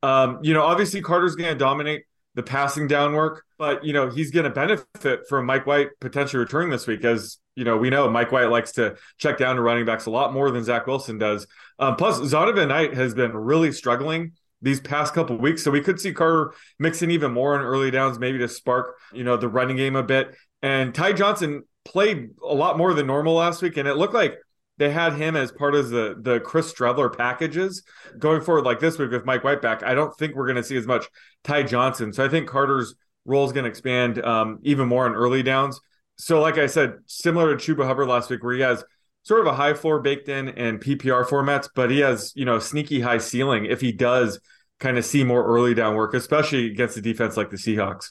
Um, 0.04 0.38
you 0.42 0.54
know, 0.54 0.62
obviously 0.62 1.00
Carter's 1.00 1.34
going 1.34 1.50
to 1.50 1.58
dominate 1.58 2.04
the 2.34 2.42
passing 2.42 2.86
down 2.86 3.14
work, 3.14 3.44
but 3.58 3.84
you 3.84 3.92
know 3.92 4.10
he's 4.10 4.30
going 4.30 4.44
to 4.44 4.50
benefit 4.50 5.20
from 5.28 5.46
Mike 5.46 5.66
White 5.66 5.88
potentially 6.00 6.40
returning 6.40 6.70
this 6.70 6.86
week, 6.86 7.04
as 7.04 7.38
you 7.54 7.64
know 7.64 7.76
we 7.76 7.90
know 7.90 8.10
Mike 8.10 8.32
White 8.32 8.50
likes 8.50 8.72
to 8.72 8.96
check 9.18 9.38
down 9.38 9.56
to 9.56 9.62
running 9.62 9.84
backs 9.84 10.06
a 10.06 10.10
lot 10.10 10.32
more 10.32 10.50
than 10.50 10.64
Zach 10.64 10.86
Wilson 10.86 11.18
does. 11.18 11.46
Um, 11.78 11.96
plus, 11.96 12.18
Zonovan 12.20 12.68
Knight 12.68 12.94
has 12.94 13.14
been 13.14 13.36
really 13.36 13.72
struggling 13.72 14.32
these 14.62 14.80
past 14.80 15.14
couple 15.14 15.36
weeks, 15.36 15.62
so 15.62 15.70
we 15.70 15.80
could 15.80 16.00
see 16.00 16.12
Carter 16.12 16.54
mixing 16.78 17.10
even 17.10 17.32
more 17.32 17.54
on 17.54 17.64
early 17.64 17.90
downs, 17.90 18.18
maybe 18.18 18.38
to 18.38 18.48
spark 18.48 18.96
you 19.12 19.24
know 19.24 19.36
the 19.36 19.48
running 19.48 19.76
game 19.76 19.96
a 19.96 20.02
bit. 20.02 20.34
And 20.62 20.94
Ty 20.94 21.12
Johnson 21.12 21.64
played 21.84 22.30
a 22.42 22.54
lot 22.54 22.78
more 22.78 22.94
than 22.94 23.06
normal 23.06 23.34
last 23.34 23.62
week, 23.62 23.76
and 23.76 23.86
it 23.86 23.94
looked 23.94 24.14
like 24.14 24.38
they 24.78 24.90
had 24.90 25.14
him 25.14 25.36
as 25.36 25.52
part 25.52 25.74
of 25.74 25.90
the 25.90 26.16
the 26.20 26.40
Chris 26.40 26.72
Streveler 26.72 27.16
packages 27.16 27.82
going 28.18 28.40
forward 28.40 28.64
like 28.64 28.80
this 28.80 28.98
week 28.98 29.10
with 29.10 29.24
Mike 29.24 29.44
White 29.44 29.62
back. 29.62 29.82
I 29.82 29.94
don't 29.94 30.16
think 30.16 30.34
we're 30.34 30.46
going 30.46 30.56
to 30.56 30.64
see 30.64 30.76
as 30.76 30.86
much 30.86 31.06
Ty 31.44 31.64
Johnson. 31.64 32.12
So 32.12 32.24
I 32.24 32.28
think 32.28 32.48
Carter's 32.48 32.94
role 33.24 33.44
is 33.44 33.52
going 33.52 33.64
to 33.64 33.70
expand 33.70 34.24
um, 34.24 34.58
even 34.62 34.88
more 34.88 35.06
on 35.06 35.14
early 35.14 35.42
downs. 35.42 35.80
So 36.16 36.40
like 36.40 36.58
I 36.58 36.66
said, 36.66 36.94
similar 37.06 37.56
to 37.56 37.74
Chuba 37.74 37.86
Hubbard 37.86 38.08
last 38.08 38.30
week, 38.30 38.42
where 38.42 38.54
he 38.54 38.60
has 38.60 38.84
sort 39.22 39.40
of 39.40 39.46
a 39.46 39.54
high 39.54 39.74
floor 39.74 40.00
baked 40.00 40.28
in 40.28 40.48
and 40.50 40.80
PPR 40.80 41.24
formats, 41.24 41.68
but 41.74 41.90
he 41.90 42.00
has 42.00 42.32
you 42.34 42.44
know 42.44 42.58
sneaky 42.58 43.00
high 43.00 43.18
ceiling 43.18 43.66
if 43.66 43.80
he 43.80 43.92
does 43.92 44.40
kind 44.80 44.98
of 44.98 45.04
see 45.04 45.24
more 45.24 45.44
early 45.44 45.74
down 45.74 45.94
work, 45.94 46.14
especially 46.14 46.66
against 46.66 46.96
a 46.96 47.00
defense 47.00 47.36
like 47.36 47.50
the 47.50 47.56
Seahawks. 47.56 48.10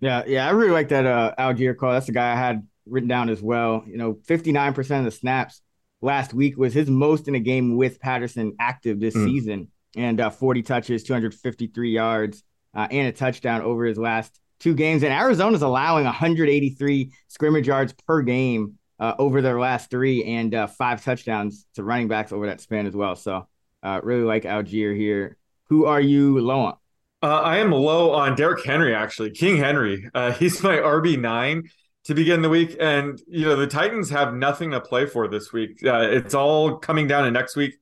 Yeah, 0.00 0.22
yeah, 0.26 0.46
I 0.46 0.50
really 0.50 0.70
like 0.70 0.88
that 0.88 1.06
uh, 1.06 1.34
Allgeier 1.38 1.76
call. 1.76 1.92
That's 1.92 2.06
the 2.06 2.12
guy 2.12 2.32
I 2.32 2.36
had 2.36 2.66
written 2.86 3.08
down 3.08 3.30
as 3.30 3.40
well. 3.40 3.84
You 3.86 3.96
know, 3.96 4.18
fifty 4.26 4.52
nine 4.52 4.74
percent 4.74 5.06
of 5.06 5.12
the 5.12 5.18
snaps 5.18 5.62
last 6.04 6.34
week 6.34 6.56
was 6.56 6.74
his 6.74 6.88
most 6.88 7.26
in 7.26 7.34
a 7.34 7.40
game 7.40 7.76
with 7.76 7.98
Patterson 7.98 8.54
active 8.60 9.00
this 9.00 9.16
mm. 9.16 9.24
season, 9.24 9.68
and 9.96 10.20
uh, 10.20 10.30
40 10.30 10.62
touches, 10.62 11.02
253 11.02 11.90
yards, 11.90 12.42
uh, 12.74 12.86
and 12.90 13.08
a 13.08 13.12
touchdown 13.12 13.62
over 13.62 13.84
his 13.84 13.98
last 13.98 14.38
two 14.60 14.74
games. 14.74 15.02
And 15.02 15.12
Arizona's 15.12 15.62
allowing 15.62 16.04
183 16.04 17.12
scrimmage 17.28 17.66
yards 17.66 17.94
per 18.06 18.22
game 18.22 18.74
uh, 19.00 19.14
over 19.18 19.42
their 19.42 19.58
last 19.58 19.90
three, 19.90 20.24
and 20.24 20.54
uh, 20.54 20.66
five 20.66 21.02
touchdowns 21.02 21.66
to 21.74 21.82
running 21.82 22.08
backs 22.08 22.32
over 22.32 22.46
that 22.46 22.60
span 22.60 22.86
as 22.86 22.94
well. 22.94 23.16
So, 23.16 23.48
uh, 23.82 24.00
really 24.02 24.24
like 24.24 24.44
Allgeier 24.44 24.96
here. 24.96 25.36
Who 25.68 25.86
are 25.86 26.00
you 26.00 26.38
low 26.40 26.60
on? 26.60 26.76
Uh, 27.22 27.40
I 27.40 27.56
am 27.58 27.72
low 27.72 28.12
on 28.12 28.36
Derrick 28.36 28.64
Henry, 28.64 28.94
actually. 28.94 29.30
King 29.30 29.56
Henry. 29.56 30.10
he's 30.38 30.62
my 30.62 30.76
RB9 30.76 31.70
to 32.04 32.14
begin 32.14 32.42
the 32.42 32.48
week. 32.48 32.76
And, 32.80 33.20
you 33.26 33.46
know, 33.46 33.56
the 33.56 33.66
Titans 33.66 34.10
have 34.10 34.34
nothing 34.34 34.70
to 34.72 34.80
play 34.80 35.06
for 35.06 35.28
this 35.28 35.52
week. 35.52 35.84
Uh, 35.84 36.08
it's 36.10 36.34
all 36.34 36.76
coming 36.76 37.06
down 37.06 37.24
to 37.24 37.30
next 37.30 37.56
week 37.56 37.74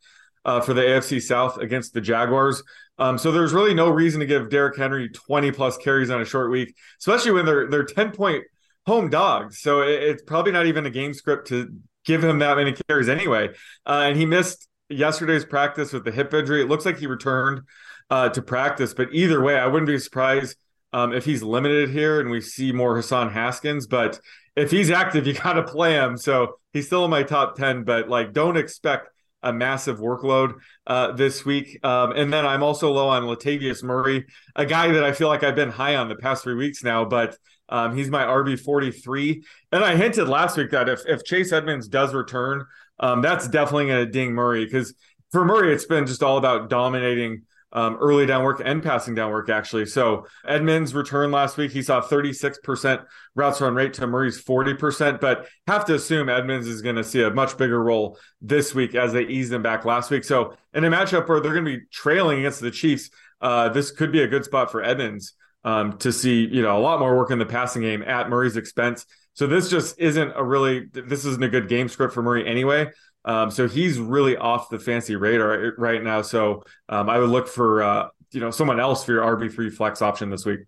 uh, 0.45 0.61
for 0.61 0.75
the 0.75 0.83
AFC 0.83 1.21
South 1.21 1.59
against 1.59 1.93
the 1.93 2.01
Jaguars. 2.01 2.63
Um, 2.99 3.19
so 3.19 3.33
there's 3.33 3.53
really 3.53 3.75
no 3.75 3.89
reason 3.89 4.21
to 4.21 4.27
give 4.27 4.51
Derrick 4.51 4.77
Henry 4.77 5.09
20 5.09 5.51
plus 5.53 5.77
carries 5.77 6.11
on 6.11 6.21
a 6.21 6.25
short 6.25 6.51
week, 6.51 6.75
especially 7.01 7.33
when 7.33 7.47
they're 7.47 7.69
they're 7.69 7.85
10 7.85 8.13
point 8.13 8.45
home 8.87 9.11
dogs. 9.11 9.61
So 9.61 9.83
it, 9.83 10.03
it's 10.03 10.23
probably 10.23 10.53
not 10.53 10.67
even 10.67 10.87
a 10.87 10.91
game 10.91 11.15
script 11.15 11.49
to 11.49 11.69
give 12.05 12.23
him 12.23 12.39
that 12.41 12.57
many 12.57 12.75
carries 12.89 13.09
anyway. 13.09 13.51
Uh, 13.87 14.05
and 14.07 14.17
he 14.17 14.27
missed 14.27 14.69
yesterday's 14.89 15.45
practice 15.45 15.93
with 15.93 16.05
the 16.05 16.13
hip 16.13 16.35
injury. 16.35 16.63
It 16.63 16.69
looks 16.69 16.85
like 16.85 16.99
he 16.99 17.07
returned 17.07 17.63
uh, 18.11 18.29
to 18.31 18.43
practice, 18.43 18.93
but 18.93 19.09
either 19.13 19.41
way, 19.41 19.59
I 19.59 19.67
wouldn't 19.67 19.87
be 19.87 19.99
surprised 19.99 20.57
um, 20.93 21.13
if 21.13 21.25
he's 21.25 21.43
limited 21.43 21.91
here 21.91 22.21
and 22.21 22.31
we 22.31 22.41
see 22.41 22.73
more 22.73 22.97
Hassan 22.97 23.31
Haskins. 23.31 23.87
But 23.87 24.21
if 24.57 24.71
he's 24.71 24.91
active, 24.91 25.27
you 25.29 25.35
got 25.35 25.55
to 25.55 25.63
play 25.63 25.95
him. 25.95 26.17
So 26.17 26.57
he's 26.73 26.87
still 26.87 27.05
in 27.05 27.11
my 27.11 27.23
top 27.23 27.57
10, 27.57 27.85
but 27.85 28.09
like 28.09 28.33
don't 28.33 28.57
expect 28.57 29.09
a 29.43 29.53
massive 29.53 29.99
workload 29.99 30.55
uh, 30.87 31.13
this 31.13 31.45
week. 31.45 31.85
Um, 31.85 32.13
and 32.13 32.33
then 32.33 32.47
I'm 32.47 32.63
also 32.63 32.93
low 32.93 33.09
on 33.09 33.25
Latavius 33.25 33.83
Murray, 33.83 34.27
a 34.55 34.65
guy 34.65 34.93
that 34.93 35.03
I 35.03 35.13
feel 35.13 35.29
like 35.29 35.43
I've 35.43 35.57
been 35.57 35.71
high 35.71 35.97
on 35.97 36.09
the 36.09 36.15
past 36.15 36.45
three 36.45 36.55
weeks 36.55 36.85
now, 36.85 37.05
but 37.05 37.37
um, 37.69 37.97
he's 37.97 38.09
my 38.09 38.23
RB 38.23 38.59
43. 38.61 39.43
And 39.73 39.85
I 39.85 39.97
hinted 39.97 40.29
last 40.29 40.57
week 40.57 40.71
that 40.71 40.89
if, 40.89 41.01
if 41.07 41.25
Chase 41.25 41.53
Edmonds 41.53 41.89
does 41.89 42.15
return, 42.15 42.65
um, 43.01 43.21
that's 43.21 43.49
definitely 43.49 43.87
going 43.87 44.05
to 44.05 44.11
ding 44.11 44.33
Murray 44.33 44.65
because 44.65 44.95
for 45.33 45.45
Murray, 45.45 45.73
it's 45.73 45.87
been 45.87 46.07
just 46.07 46.23
all 46.23 46.37
about 46.37 46.69
dominating 46.69 47.43
um, 47.73 47.97
early 48.01 48.27
down 48.27 48.45
work 48.45 48.61
and 48.65 48.83
passing 48.83 49.15
down 49.15 49.31
work, 49.31 49.49
actually. 49.49 49.87
So 49.87 50.27
Edmonds 50.47 50.95
returned 50.95 51.33
last 51.33 51.57
week. 51.57 51.73
He 51.73 51.83
saw 51.83 52.01
36% 52.01 53.05
routes 53.35 53.61
run 53.61 53.75
rate 53.75 53.95
to 53.95 54.07
Murray's 54.07 54.43
40%, 54.43 55.21
but 55.21 55.47
have 55.67 55.85
to 55.87 55.95
assume 55.95 56.29
Edmonds 56.29 56.69
is 56.69 56.83
going 56.83 56.97
to 56.97 57.05
see 57.05 57.23
a 57.23 57.31
much 57.31 57.57
bigger 57.57 57.83
role 57.83 58.19
this 58.41 58.75
week 58.75 58.95
as 58.95 59.13
they 59.13 59.23
eased 59.23 59.53
him 59.53 59.63
back 59.63 59.85
last 59.85 60.11
week. 60.11 60.25
So 60.25 60.55
in 60.75 60.85
a 60.85 60.91
matchup 60.91 61.29
where 61.29 61.41
they're 61.41 61.53
going 61.53 61.65
to 61.65 61.79
be 61.79 61.85
trailing 61.91 62.41
against 62.41 62.61
the 62.61 62.71
Chiefs, 62.71 63.11
uh, 63.41 63.71
this 63.71 63.91
could 63.91 64.13
be 64.13 64.23
a 64.23 64.29
good 64.29 64.45
spot 64.45 64.71
for 64.71 64.83
Edmonds 64.83 65.35
um, 65.65 65.99
to 65.99 66.13
see, 66.13 66.47
you 66.47 66.63
know, 66.63 66.77
a 66.77 66.81
lot 66.81 67.01
more 67.01 67.17
work 67.17 67.31
in 67.31 67.39
the 67.39 67.47
passing 67.47 67.83
game 67.83 68.03
at 68.03 68.29
Murray's 68.29 68.57
expense. 68.57 69.07
So 69.35 69.47
this 69.47 69.71
just 69.71 69.99
isn't 69.99 70.33
a 70.37 70.45
really, 70.45 70.89
this 70.93 71.25
isn't 71.25 71.43
a 71.43 71.49
good 71.49 71.69
game 71.69 71.89
script 71.89 72.13
for 72.13 72.23
Murray 72.23 72.47
anyway. 72.47 72.91
Um, 73.25 73.51
so 73.51 73.69
he's 73.69 73.99
really 73.99 74.37
off 74.37 74.69
the 74.69 74.79
fancy 74.79 75.17
radar 75.17 75.75
right 75.79 76.03
now. 76.03 76.23
So 76.23 76.65
um, 76.89 77.09
I 77.09 77.19
would 77.19 77.31
look 77.31 77.49
for 77.49 77.83
uh, 77.83 78.09
you 78.33 78.41
know 78.41 78.51
someone 78.51 78.81
else 78.81 79.05
for 79.05 79.13
your 79.13 79.23
RB 79.23 79.53
three 79.53 79.71
flex 79.71 80.03
option 80.03 80.31
this 80.31 80.45
week. 80.45 80.61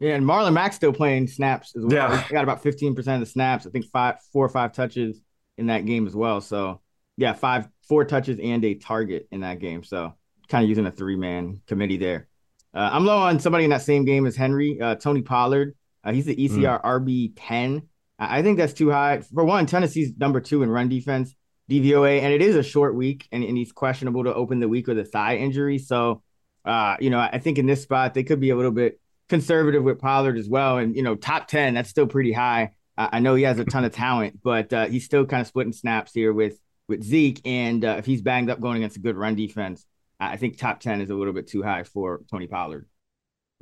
Yeah, 0.00 0.14
and 0.14 0.24
Marlon 0.24 0.54
Mack's 0.54 0.76
still 0.76 0.94
playing 0.94 1.26
snaps 1.26 1.76
as 1.76 1.84
well. 1.84 1.92
Yeah. 1.92 2.22
He 2.22 2.32
got 2.32 2.42
about 2.42 2.62
15% 2.62 2.96
of 2.98 3.20
the 3.20 3.26
snaps. 3.26 3.66
I 3.66 3.70
think 3.70 3.84
five, 3.84 4.16
four 4.32 4.46
or 4.46 4.48
five 4.48 4.72
touches 4.72 5.20
in 5.58 5.66
that 5.66 5.84
game 5.84 6.06
as 6.06 6.16
well. 6.16 6.40
So 6.40 6.80
yeah, 7.18 7.34
five, 7.34 7.68
four 7.86 8.06
touches 8.06 8.38
and 8.42 8.64
a 8.64 8.74
target 8.74 9.28
in 9.30 9.40
that 9.40 9.58
game. 9.58 9.84
So 9.84 10.14
kind 10.48 10.64
of 10.64 10.68
using 10.70 10.86
a 10.86 10.90
three 10.90 11.16
man 11.16 11.60
committee 11.66 11.98
there. 11.98 12.28
Uh, 12.72 12.88
I'm 12.92 13.04
low 13.04 13.18
on 13.18 13.40
somebody 13.40 13.64
in 13.64 13.70
that 13.70 13.82
same 13.82 14.06
game 14.06 14.26
as 14.26 14.36
Henry, 14.36 14.80
uh, 14.80 14.94
Tony 14.94 15.20
Pollard. 15.20 15.74
Uh, 16.02 16.12
he's 16.12 16.24
the 16.24 16.36
ECR 16.36 16.82
RB 16.82 17.32
10. 17.36 17.82
I 18.18 18.38
I 18.38 18.42
think 18.42 18.58
that's 18.58 18.72
too 18.72 18.90
high. 18.90 19.20
For 19.20 19.44
one, 19.44 19.66
Tennessee's 19.66 20.12
number 20.16 20.40
two 20.40 20.62
in 20.62 20.70
run 20.70 20.88
defense, 20.88 21.34
DVOA, 21.70 22.20
and 22.20 22.32
it 22.32 22.42
is 22.42 22.56
a 22.56 22.62
short 22.62 22.94
week, 22.94 23.28
and, 23.32 23.44
and 23.44 23.56
he's 23.56 23.72
questionable 23.72 24.24
to 24.24 24.34
open 24.34 24.60
the 24.60 24.68
week 24.68 24.86
with 24.88 24.98
a 24.98 25.04
thigh 25.04 25.36
injury. 25.36 25.78
So, 25.78 26.22
uh, 26.64 26.96
you 27.00 27.10
know, 27.10 27.18
I 27.18 27.38
think 27.38 27.58
in 27.58 27.66
this 27.66 27.82
spot, 27.82 28.12
they 28.12 28.24
could 28.24 28.40
be 28.40 28.50
a 28.50 28.56
little 28.56 28.72
bit 28.72 29.00
conservative 29.28 29.82
with 29.82 30.00
Pollard 30.00 30.36
as 30.36 30.48
well. 30.48 30.78
And, 30.78 30.96
you 30.96 31.02
know, 31.02 31.14
top 31.14 31.46
10, 31.46 31.74
that's 31.74 31.88
still 31.88 32.06
pretty 32.06 32.32
high. 32.32 32.72
Uh, 32.98 33.08
I 33.12 33.20
know 33.20 33.34
he 33.34 33.44
has 33.44 33.58
a 33.58 33.64
ton 33.64 33.84
of 33.84 33.92
talent, 33.92 34.40
but 34.42 34.72
uh, 34.72 34.86
he's 34.86 35.04
still 35.04 35.24
kind 35.24 35.40
of 35.40 35.46
splitting 35.46 35.72
snaps 35.72 36.12
here 36.12 36.32
with 36.32 36.58
with 36.88 37.04
Zeke. 37.04 37.40
And 37.44 37.84
uh, 37.84 37.94
if 37.98 38.04
he's 38.04 38.20
banged 38.20 38.50
up 38.50 38.60
going 38.60 38.78
against 38.78 38.96
a 38.96 39.00
good 39.00 39.16
run 39.16 39.36
defense, 39.36 39.86
I 40.18 40.36
think 40.36 40.58
top 40.58 40.80
10 40.80 41.00
is 41.00 41.08
a 41.08 41.14
little 41.14 41.32
bit 41.32 41.46
too 41.46 41.62
high 41.62 41.84
for 41.84 42.20
Tony 42.30 42.48
Pollard. 42.48 42.86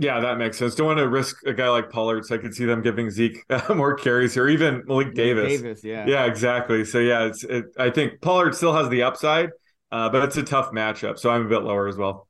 Yeah, 0.00 0.20
that 0.20 0.38
makes 0.38 0.56
sense. 0.56 0.76
Don't 0.76 0.86
want 0.86 0.98
to 0.98 1.08
risk 1.08 1.44
a 1.44 1.52
guy 1.52 1.68
like 1.68 1.90
Pollard, 1.90 2.24
so 2.24 2.36
I 2.36 2.38
could 2.38 2.54
see 2.54 2.64
them 2.64 2.82
giving 2.82 3.10
Zeke 3.10 3.44
uh, 3.50 3.74
more 3.74 3.94
carries 3.94 4.36
or 4.36 4.48
even 4.48 4.84
Malik 4.86 5.14
Davis. 5.14 5.60
Davis, 5.60 5.84
yeah, 5.84 6.06
yeah, 6.06 6.24
exactly. 6.26 6.84
So 6.84 6.98
yeah, 6.98 7.26
it's 7.26 7.42
it, 7.44 7.64
I 7.78 7.90
think 7.90 8.20
Pollard 8.20 8.54
still 8.54 8.74
has 8.74 8.88
the 8.88 9.02
upside, 9.02 9.50
uh, 9.90 10.08
but 10.08 10.22
it's 10.22 10.36
a 10.36 10.44
tough 10.44 10.70
matchup. 10.70 11.18
So 11.18 11.30
I'm 11.30 11.46
a 11.46 11.48
bit 11.48 11.62
lower 11.62 11.88
as 11.88 11.96
well. 11.96 12.28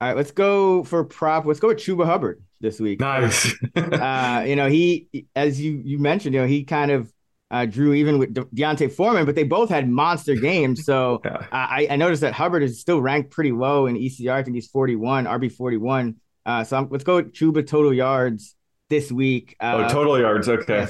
All 0.00 0.08
right, 0.08 0.16
let's 0.16 0.30
go 0.30 0.84
for 0.84 1.02
prop. 1.02 1.46
Let's 1.46 1.60
go 1.60 1.68
with 1.68 1.78
Chuba 1.78 2.04
Hubbard 2.04 2.42
this 2.60 2.78
week. 2.78 3.00
Nice. 3.00 3.54
uh, 3.76 4.44
you 4.46 4.54
know, 4.54 4.68
he, 4.68 5.08
as 5.34 5.60
you 5.60 5.80
you 5.84 5.98
mentioned, 5.98 6.34
you 6.34 6.42
know, 6.42 6.46
he 6.46 6.64
kind 6.64 6.90
of 6.90 7.12
uh, 7.50 7.64
drew 7.64 7.94
even 7.94 8.18
with 8.18 8.34
De- 8.34 8.44
D'Onta 8.54 8.92
Foreman, 8.92 9.24
but 9.24 9.34
they 9.34 9.44
both 9.44 9.70
had 9.70 9.88
monster 9.88 10.34
games. 10.34 10.84
So 10.84 11.22
Yeah. 11.24 11.46
I, 11.50 11.88
I 11.90 11.96
noticed 11.96 12.20
that 12.20 12.34
Hubbard 12.34 12.62
is 12.62 12.80
still 12.80 13.00
ranked 13.00 13.30
pretty 13.30 13.52
low 13.52 13.86
in 13.86 13.96
ECR. 13.96 14.32
I 14.32 14.42
think 14.42 14.54
he's 14.54 14.68
41, 14.68 15.24
RB 15.24 15.50
41. 15.50 16.16
Uh, 16.48 16.64
so 16.64 16.78
I'm, 16.78 16.88
let's 16.88 17.04
go 17.04 17.16
with 17.16 17.34
Chuba 17.34 17.66
total 17.66 17.92
yards 17.92 18.56
this 18.88 19.12
week. 19.12 19.54
Uh, 19.60 19.84
oh, 19.86 19.92
total 19.92 20.18
yards. 20.18 20.48
Okay. 20.48 20.86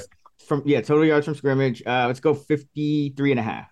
From 0.47 0.63
yeah, 0.65 0.79
total 0.79 1.03
yards 1.03 1.25
from 1.25 1.35
scrimmage. 1.35 1.83
Uh, 1.85 2.07
let's 2.07 2.21
go 2.21 2.33
53 2.33 3.31
and 3.31 3.39
a 3.39 3.43
half. 3.43 3.67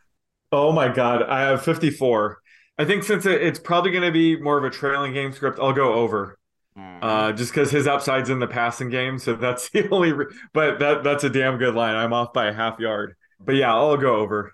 Oh 0.52 0.74
my 0.74 0.90
God, 0.90 1.24
I 1.24 1.42
have 1.44 1.64
54. 1.64 2.40
I 2.78 2.84
think 2.84 3.04
since 3.04 3.26
it, 3.26 3.42
it's 3.42 3.58
probably 3.58 3.92
going 3.92 4.04
to 4.04 4.12
be 4.12 4.38
more 4.38 4.58
of 4.58 4.66
a 4.66 4.70
trailing 4.70 5.14
game 5.14 5.32
script, 5.32 5.60
I'll 5.62 5.72
go 5.72 5.94
over. 5.94 6.38
Uh, 7.02 7.32
just 7.32 7.52
because 7.52 7.72
his 7.72 7.88
upside's 7.88 8.30
in 8.30 8.40
the 8.40 8.48
passing 8.48 8.90
game, 8.90 9.18
so 9.18 9.36
that's 9.36 9.70
the 9.72 9.90
only. 9.90 10.12
Re- 10.12 10.28
but 10.54 10.80
that 10.80 11.04
that's 11.04 11.24
a 11.24 11.30
damn 11.30 11.58
good 11.58 11.74
line. 11.74 11.96
I'm 11.96 12.14
off 12.14 12.34
by 12.34 12.48
a 12.48 12.54
half 12.54 12.80
yard, 12.80 13.16
but 13.40 13.56
yeah, 13.56 13.74
I'll 13.74 13.98
go 13.98 14.18
over. 14.18 14.54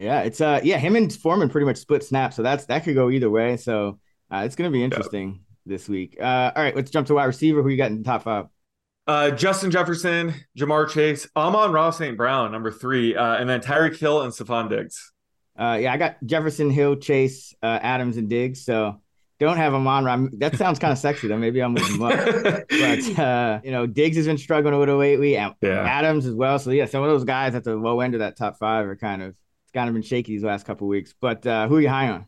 Yeah, 0.00 0.22
it's 0.22 0.40
uh 0.40 0.60
yeah, 0.64 0.78
him 0.78 0.96
and 0.96 1.12
Foreman 1.12 1.50
pretty 1.50 1.66
much 1.66 1.76
split 1.76 2.02
snaps, 2.02 2.34
so 2.34 2.42
that's 2.42 2.64
that 2.64 2.82
could 2.82 2.96
go 2.96 3.10
either 3.10 3.30
way. 3.30 3.58
So 3.58 4.00
uh, 4.28 4.42
it's 4.44 4.56
gonna 4.56 4.70
be 4.70 4.82
interesting 4.82 5.44
this 5.66 5.88
week. 5.88 6.16
Uh, 6.20 6.52
all 6.54 6.62
right, 6.62 6.74
let's 6.76 6.90
jump 6.90 7.06
to 7.08 7.14
wide 7.14 7.24
receiver. 7.26 7.62
Who 7.62 7.68
you 7.68 7.76
got 7.76 7.90
in 7.90 7.98
the 7.98 8.04
top 8.04 8.22
five? 8.24 8.46
Uh, 9.06 9.30
Justin 9.30 9.70
Jefferson, 9.70 10.32
Ja'Marr 10.56 10.88
Chase, 10.88 11.28
Amon-Ra 11.36 11.90
St. 11.90 12.16
Brown, 12.16 12.52
number 12.52 12.70
three, 12.70 13.16
uh, 13.16 13.34
and 13.36 13.48
then 13.50 13.60
Tyreek 13.60 13.96
Hill 13.98 14.22
and 14.22 14.32
Stefon 14.32 14.68
Diggs. 14.68 15.12
Uh, 15.58 15.76
yeah, 15.80 15.92
I 15.92 15.96
got 15.96 16.16
Jefferson, 16.24 16.70
Hill, 16.70 16.96
Chase, 16.96 17.52
uh, 17.62 17.78
Adams, 17.82 18.16
and 18.16 18.28
Diggs. 18.28 18.64
So 18.64 19.00
don't 19.40 19.56
have 19.56 19.74
him 19.74 19.88
on. 19.88 20.06
I'm- 20.06 20.30
That 20.38 20.56
sounds 20.56 20.78
kind 20.78 20.92
of 20.92 20.98
sexy 20.98 21.26
though. 21.26 21.36
Maybe 21.36 21.60
I'm 21.60 21.76
him 21.76 22.02
up. 22.02 22.12
but 22.68 23.18
uh, 23.18 23.60
you 23.64 23.72
know, 23.72 23.86
Diggs 23.86 24.16
has 24.16 24.26
been 24.26 24.38
struggling 24.38 24.72
a 24.74 24.78
little 24.78 24.98
lately. 24.98 25.36
and 25.36 25.52
Yeah. 25.60 25.82
Adams 25.82 26.24
as 26.24 26.34
well. 26.34 26.58
So 26.60 26.70
yeah, 26.70 26.86
some 26.86 27.02
of 27.02 27.10
those 27.10 27.24
guys 27.24 27.54
at 27.56 27.64
the 27.64 27.74
low 27.74 28.00
end 28.00 28.14
of 28.14 28.20
that 28.20 28.36
top 28.36 28.56
five 28.58 28.86
are 28.86 28.96
kind 28.96 29.20
of 29.20 29.30
it's 29.30 29.72
kind 29.74 29.88
of 29.88 29.94
been 29.94 30.02
shaky 30.02 30.32
these 30.32 30.44
last 30.44 30.64
couple 30.64 30.86
weeks. 30.86 31.12
But 31.20 31.44
uh, 31.44 31.66
who 31.66 31.76
are 31.76 31.80
you 31.80 31.88
high 31.88 32.08
on? 32.08 32.26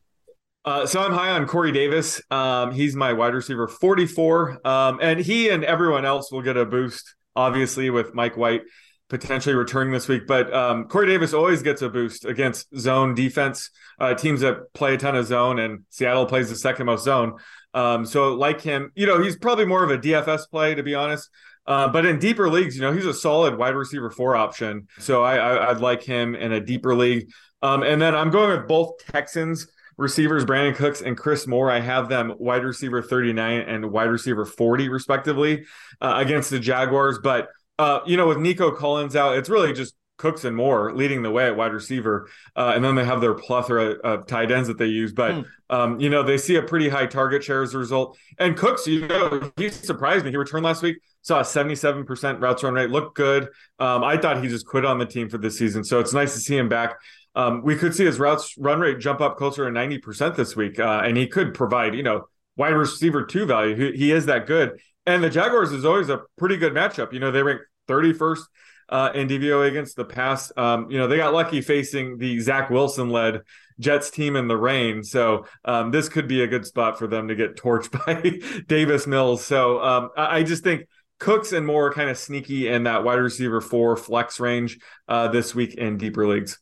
Uh, 0.65 0.87
so 0.87 1.01
I'm 1.01 1.13
high 1.13 1.31
on 1.31 1.47
Corey 1.47 1.73
Davis. 1.73 2.23
Um, 2.31 2.73
he's 2.73 2.97
my 2.97 3.13
wide 3.13 3.35
receiver 3.35 3.69
44. 3.69 4.67
Um, 4.67 4.99
and 5.03 5.21
he 5.21 5.51
and 5.51 5.63
everyone 5.65 6.05
else 6.05 6.33
will 6.33 6.43
get 6.43 6.57
a 6.57 6.65
boost, 6.65 7.15
obviously, 7.37 7.91
with 7.91 8.15
Mike 8.15 8.37
White 8.37 8.63
potentially 9.11 9.55
returning 9.55 9.93
this 9.93 10.09
week. 10.09 10.27
But 10.27 10.53
um, 10.53 10.85
Corey 10.87 11.07
Davis 11.07 11.35
always 11.35 11.63
gets 11.63 11.83
a 11.83 11.89
boost 11.91 12.25
against 12.25 12.75
zone 12.79 13.15
defense, 13.15 13.71
uh, 13.99 14.15
teams 14.15 14.41
that 14.41 14.73
play 14.73 14.95
a 14.95 14.99
ton 14.99 15.15
of 15.15 15.27
zone, 15.27 15.59
and 15.59 15.85
Seattle 15.91 16.27
plays 16.27 16.49
the 16.49 16.57
second 16.57 16.87
most 16.87 17.05
zone. 17.05 17.35
Um, 17.75 18.07
so, 18.07 18.35
like 18.35 18.61
him, 18.61 18.91
you 18.95 19.07
know, 19.07 19.23
he's 19.23 19.37
probably 19.37 19.67
more 19.67 19.85
of 19.85 19.91
a 19.91 19.99
DFS 19.99 20.49
play, 20.51 20.75
to 20.75 20.83
be 20.83 20.95
honest. 20.95 21.29
Uh, 21.67 21.89
but 21.89 22.07
in 22.07 22.19
deeper 22.19 22.49
leagues, 22.49 22.77
you 22.77 22.83
know, 22.83 22.93
he's 22.93 23.07
a 23.07 23.15
solid 23.15 23.57
wide 23.57 23.75
receiver 23.75 24.11
four 24.11 24.37
option. 24.37 24.87
So 24.99 25.23
I, 25.23 25.37
I, 25.37 25.71
I'd 25.71 25.81
like 25.81 26.03
him 26.03 26.35
in 26.35 26.53
a 26.53 26.61
deeper 26.61 26.95
league. 26.95 27.31
Um, 27.63 27.83
and 27.83 28.01
then 28.01 28.15
I'm 28.15 28.31
going 28.31 28.51
with 28.51 28.69
both 28.69 28.99
Texans 29.07 29.67
receivers, 29.97 30.45
Brandin 30.45 30.75
Cooks 30.75 31.01
and 31.01 31.17
Chris 31.17 31.47
Moore. 31.47 31.71
I 31.71 31.81
have 31.81 32.09
them 32.09 32.35
wide 32.39 32.65
receiver 32.65 33.03
39 33.03 33.61
and 33.61 33.91
wide 33.91 34.05
receiver 34.05 34.45
40, 34.45 34.89
respectively, 34.89 35.65
uh, 36.01 36.15
against 36.17 36.51
the 36.51 36.59
Jaguars. 36.59 37.19
But, 37.23 37.49
uh, 37.79 38.01
you 38.07 38.17
know, 38.17 38.27
with 38.27 38.39
Nico 38.39 38.71
Collins 38.71 39.17
out, 39.17 39.37
it's 39.37 39.49
really 39.49 39.73
just 39.73 39.95
Cooks 40.17 40.45
and 40.45 40.57
Moore 40.57 40.95
leading 40.95 41.23
the 41.23 41.31
way 41.31 41.47
at 41.47 41.57
wide 41.57 41.73
receiver. 41.73 42.29
Uh, 42.55 42.73
and 42.75 42.85
then 42.85 42.95
they 42.95 43.05
have 43.05 43.21
their 43.21 43.35
plethora 43.35 43.93
of 44.05 44.27
tight 44.27 44.51
ends 44.51 44.69
that 44.69 44.79
they 44.79 44.87
use. 44.87 45.13
But, 45.13 45.45
um, 45.71 45.99
you 45.99 46.09
know, 46.09 46.23
they 46.23 46.39
see 46.39 46.57
a 46.57 46.63
pretty 46.63 46.89
high 46.89 47.07
target 47.07 47.43
share 47.43 47.63
as 47.63 47.75
a 47.75 47.79
result. 47.79 48.17
And 48.39 48.57
Cooks, 48.57 48.87
you 48.87 49.09
know, 49.09 49.51
he 49.57 49.71
surprised 49.71 50.25
me. 50.25 50.31
He 50.31 50.37
returned 50.37 50.65
last 50.65 50.83
week, 50.83 50.99
saw 51.23 51.41
a 51.41 51.43
77% 51.43 52.41
routes 52.41 52.63
run 52.63 52.75
rate, 52.75 52.91
looked 52.91 53.17
good. 53.17 53.49
Um, 53.81 54.05
I 54.05 54.17
thought 54.17 54.43
he 54.43 54.49
just 54.49 54.67
quit 54.67 54.85
on 54.85 54.99
the 54.99 55.07
team 55.07 55.29
for 55.29 55.39
this 55.39 55.59
season. 55.59 55.83
So 55.83 55.99
it's 55.99 56.13
nice 56.13 56.35
to 56.35 56.41
see 56.41 56.57
him 56.57 56.69
back. 56.69 56.95
Um, 57.35 57.63
we 57.63 57.77
could 57.77 57.95
see 57.95 58.05
his 58.05 58.19
routes 58.19 58.55
run 58.59 58.81
rate 58.81 58.99
jump 59.01 59.21
up 59.21 59.37
closer 59.37 59.65
to 59.65 59.71
90% 59.71 60.37
this 60.37 60.55
week. 60.55 60.79
Uh, 60.79 61.03
and 61.05 61.17
he 61.17 61.27
could 61.27 61.55
provide, 61.55 61.95
you 61.95 62.03
know, 62.03 62.27
wide 62.57 62.75
receiver 62.75 63.25
two 63.25 63.47
value. 63.47 63.75
He, 63.75 63.99
he 63.99 64.13
is 64.13 64.27
that 64.27 64.47
good. 64.47 64.81
And 65.07 65.23
the 65.23 65.31
Jaguars 65.31 65.73
is 65.73 65.85
always 65.85 66.09
a 66.09 66.23
pretty 66.39 66.57
good 66.57 66.73
matchup. 66.73 67.13
You 67.13 67.21
know, 67.21 67.31
they 67.31 67.43
rank 67.43 67.61
31st 67.89 68.43
uh, 68.89 69.11
in 69.15 69.29
DVOA 69.29 69.69
against 69.69 69.97
the 69.97 70.05
pass. 70.05 70.53
Um, 70.57 70.91
you 70.91 70.99
know, 70.99 71.07
they 71.07 71.17
got 71.17 71.35
lucky 71.35 71.61
facing 71.61 72.19
the 72.19 72.41
Zach 72.41 72.71
Wilson 72.71 73.11
led 73.11 73.43
Jets 73.81 74.11
team 74.11 74.37
in 74.37 74.49
the 74.49 74.57
rain. 74.57 75.03
So 75.03 75.47
um, 75.65 75.91
this 75.91 76.09
could 76.09 76.29
be 76.29 76.43
a 76.43 76.47
good 76.47 76.65
spot 76.65 76.99
for 76.99 77.07
them 77.07 77.29
to 77.29 77.35
get 77.35 77.57
torched 77.57 77.91
by 78.07 78.63
Davis 78.67 79.07
Mills. 79.07 79.45
So 79.45 79.81
um, 79.83 80.11
I, 80.17 80.39
I 80.39 80.43
just 80.43 80.63
think 80.63 80.87
Cooks 81.19 81.53
and 81.53 81.67
Moore 81.67 81.93
kind 81.93 82.11
of 82.11 82.19
sneaky 82.19 82.69
in 82.69 82.85
that 82.85 83.05
wide 83.05 83.15
receiver 83.15 83.61
four 83.61 83.97
flex 83.97 84.41
range 84.41 84.79
uh, 85.09 85.29
this 85.29 85.55
week 85.55 85.75
in 85.75 85.97
deeper 85.97 86.27
leagues. 86.27 86.59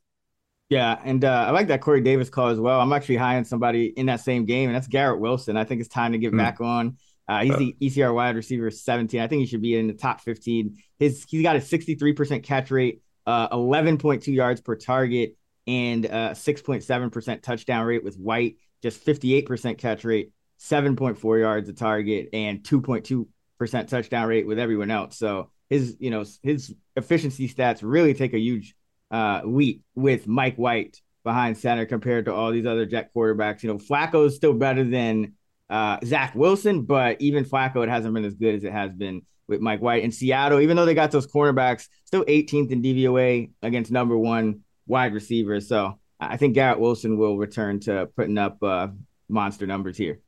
Yeah, 0.73 0.99
and 1.05 1.23
uh, 1.23 1.45
I 1.49 1.51
like 1.51 1.69
that 1.69 1.83
Corey 1.83 2.01
Davis 2.01 2.31
call 2.31 2.49
as 2.49 2.59
well. 2.59 2.81
I'm 2.81 2.95
actually 2.95 3.17
high 3.17 3.37
on 3.37 3.45
somebody 3.45 3.87
in 3.87 4.07
that 4.07 4.21
same 4.21 4.47
game, 4.47 4.71
and 4.71 4.75
that's 4.75 4.87
Garrett 4.87 5.21
Wilson. 5.21 5.59
I 5.59 5.65
think 5.65 5.81
it's 5.83 5.89
time 5.91 6.13
to 6.13 6.19
get 6.19 6.33
Mm. 6.33 6.39
back 6.39 6.63
on. 6.63 6.97
Uh, 7.29 7.45
he's 7.45 7.57
the 7.59 7.77
ECR 7.79 8.15
wide 8.15 8.37
receiver 8.37 8.71
17. 8.71 9.21
I 9.21 9.27
think 9.27 9.41
he 9.41 9.47
should 9.47 9.61
be 9.61 9.77
in 9.77 9.87
the 9.87 9.93
top 9.93 10.23
15. 10.23 10.79
His 10.99 11.27
he's 11.29 11.43
got 11.43 11.57
a 11.57 11.61
63% 11.61 12.43
catch 12.43 12.71
rate, 12.71 13.03
uh, 13.27 13.49
11.2 13.51 14.33
yards 14.33 14.63
per 14.63 14.75
target, 14.75 15.37
and 15.67 16.07
uh, 16.07 16.31
6.7% 16.31 17.43
touchdown 17.43 17.87
rate 17.87 18.03
with 18.03 18.17
White. 18.17 18.57
Just 18.83 19.05
58% 19.05 19.77
catch 19.77 20.05
rate, 20.05 20.33
7.4 20.59 21.39
yards 21.39 21.69
a 21.69 21.75
target, 21.75 22.31
and 22.33 22.63
2.2% 22.63 23.89
touchdown 23.89 24.27
rate 24.27 24.47
with 24.47 24.59
everyone 24.59 24.91
else. 24.91 25.19
So 25.19 25.51
his 25.69 25.97
you 26.01 26.11
know 26.11 26.25
his 26.43 26.75
efficiency 26.97 27.47
stats 27.49 27.81
really 27.83 28.15
take 28.15 28.33
a 28.33 28.39
huge 28.39 28.75
uh, 29.13 29.43
leap 29.45 29.85
with 29.95 30.27
Mike 30.27 30.57
White 30.57 31.01
behind 31.23 31.57
center 31.57 31.87
compared 31.87 32.25
to 32.25 32.35
all 32.35 32.51
these 32.51 32.67
other 32.67 32.87
Jet 32.87 33.11
quarterbacks. 33.15 33.63
You 33.63 33.69
know, 33.69 33.79
Flacco 33.79 34.27
is 34.27 34.35
still 34.35 34.55
better 34.55 34.83
than 34.83 35.35
uh, 35.71 35.99
Zach 36.05 36.35
Wilson, 36.35 36.83
but 36.83 37.21
even 37.21 37.45
Flacco, 37.45 37.83
it 37.83 37.89
hasn't 37.89 38.15
been 38.15 38.25
as 38.25 38.35
good 38.35 38.55
as 38.55 38.65
it 38.65 38.73
has 38.73 38.93
been 38.93 39.23
with 39.47 39.61
Mike 39.61 39.81
White. 39.81 40.03
In 40.03 40.11
Seattle, 40.11 40.61
even 40.61 40.77
though 40.77 40.85
they 40.85 40.95
got 40.95 41.11
those 41.11 41.27
cornerbacks, 41.27 41.89
still 42.05 42.25
18th 42.25 42.71
in 42.71 42.83
DVOA 42.83 43.51
against 43.63 43.93
number 43.93 44.17
one 44.17 44.61
wide 44.87 45.15
receivers. 45.15 45.69
So 45.69 45.99
I 46.19 46.37
think 46.37 46.55
Garrett 46.55 46.81
Wilson 46.81 47.17
will 47.19 47.37
return 47.37 47.81
to 47.81 48.09
putting 48.17 48.39
up 48.39 48.63
uh, 48.63 48.89
monster 49.29 49.67
numbers 49.67 49.97
here. 49.97 50.21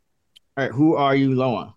All 0.57 0.65
right, 0.65 0.73
who 0.73 0.95
are 0.95 1.15
you 1.15 1.35
low 1.35 1.57
on? 1.57 1.75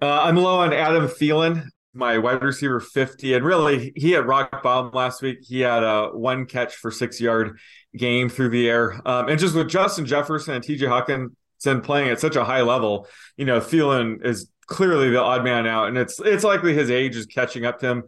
Uh, 0.00 0.22
I'm 0.22 0.36
low 0.36 0.60
on 0.60 0.72
Adam 0.72 1.06
Thielen, 1.06 1.68
my 1.94 2.18
wide 2.18 2.42
receiver 2.42 2.80
50. 2.80 3.34
And 3.34 3.44
really, 3.44 3.92
he 3.96 4.12
had 4.12 4.26
rock 4.26 4.62
bottom 4.62 4.90
last 4.92 5.22
week. 5.22 5.38
He 5.42 5.60
had 5.60 5.82
a 5.82 6.08
one 6.08 6.46
catch 6.46 6.74
for 6.74 6.90
six 6.90 7.20
yard 7.20 7.58
game 7.96 8.28
through 8.28 8.50
the 8.50 8.68
air. 8.68 9.00
Um, 9.06 9.28
and 9.28 9.38
just 9.38 9.54
with 9.54 9.68
Justin 9.68 10.06
Jefferson 10.06 10.54
and 10.54 10.64
TJ 10.64 10.80
Hockenson 10.80 11.82
playing 11.82 12.10
at 12.10 12.20
such 12.20 12.36
a 12.36 12.44
high 12.44 12.62
level, 12.62 13.06
you 13.36 13.44
know, 13.44 13.60
Thielen 13.60 14.24
is 14.24 14.50
clearly 14.66 15.10
the 15.10 15.20
odd 15.20 15.44
man 15.44 15.66
out. 15.66 15.88
And 15.88 15.98
it's 15.98 16.18
it's 16.20 16.44
likely 16.44 16.74
his 16.74 16.90
age 16.90 17.16
is 17.16 17.26
catching 17.26 17.64
up 17.64 17.80
to 17.80 17.88
him. 17.88 18.02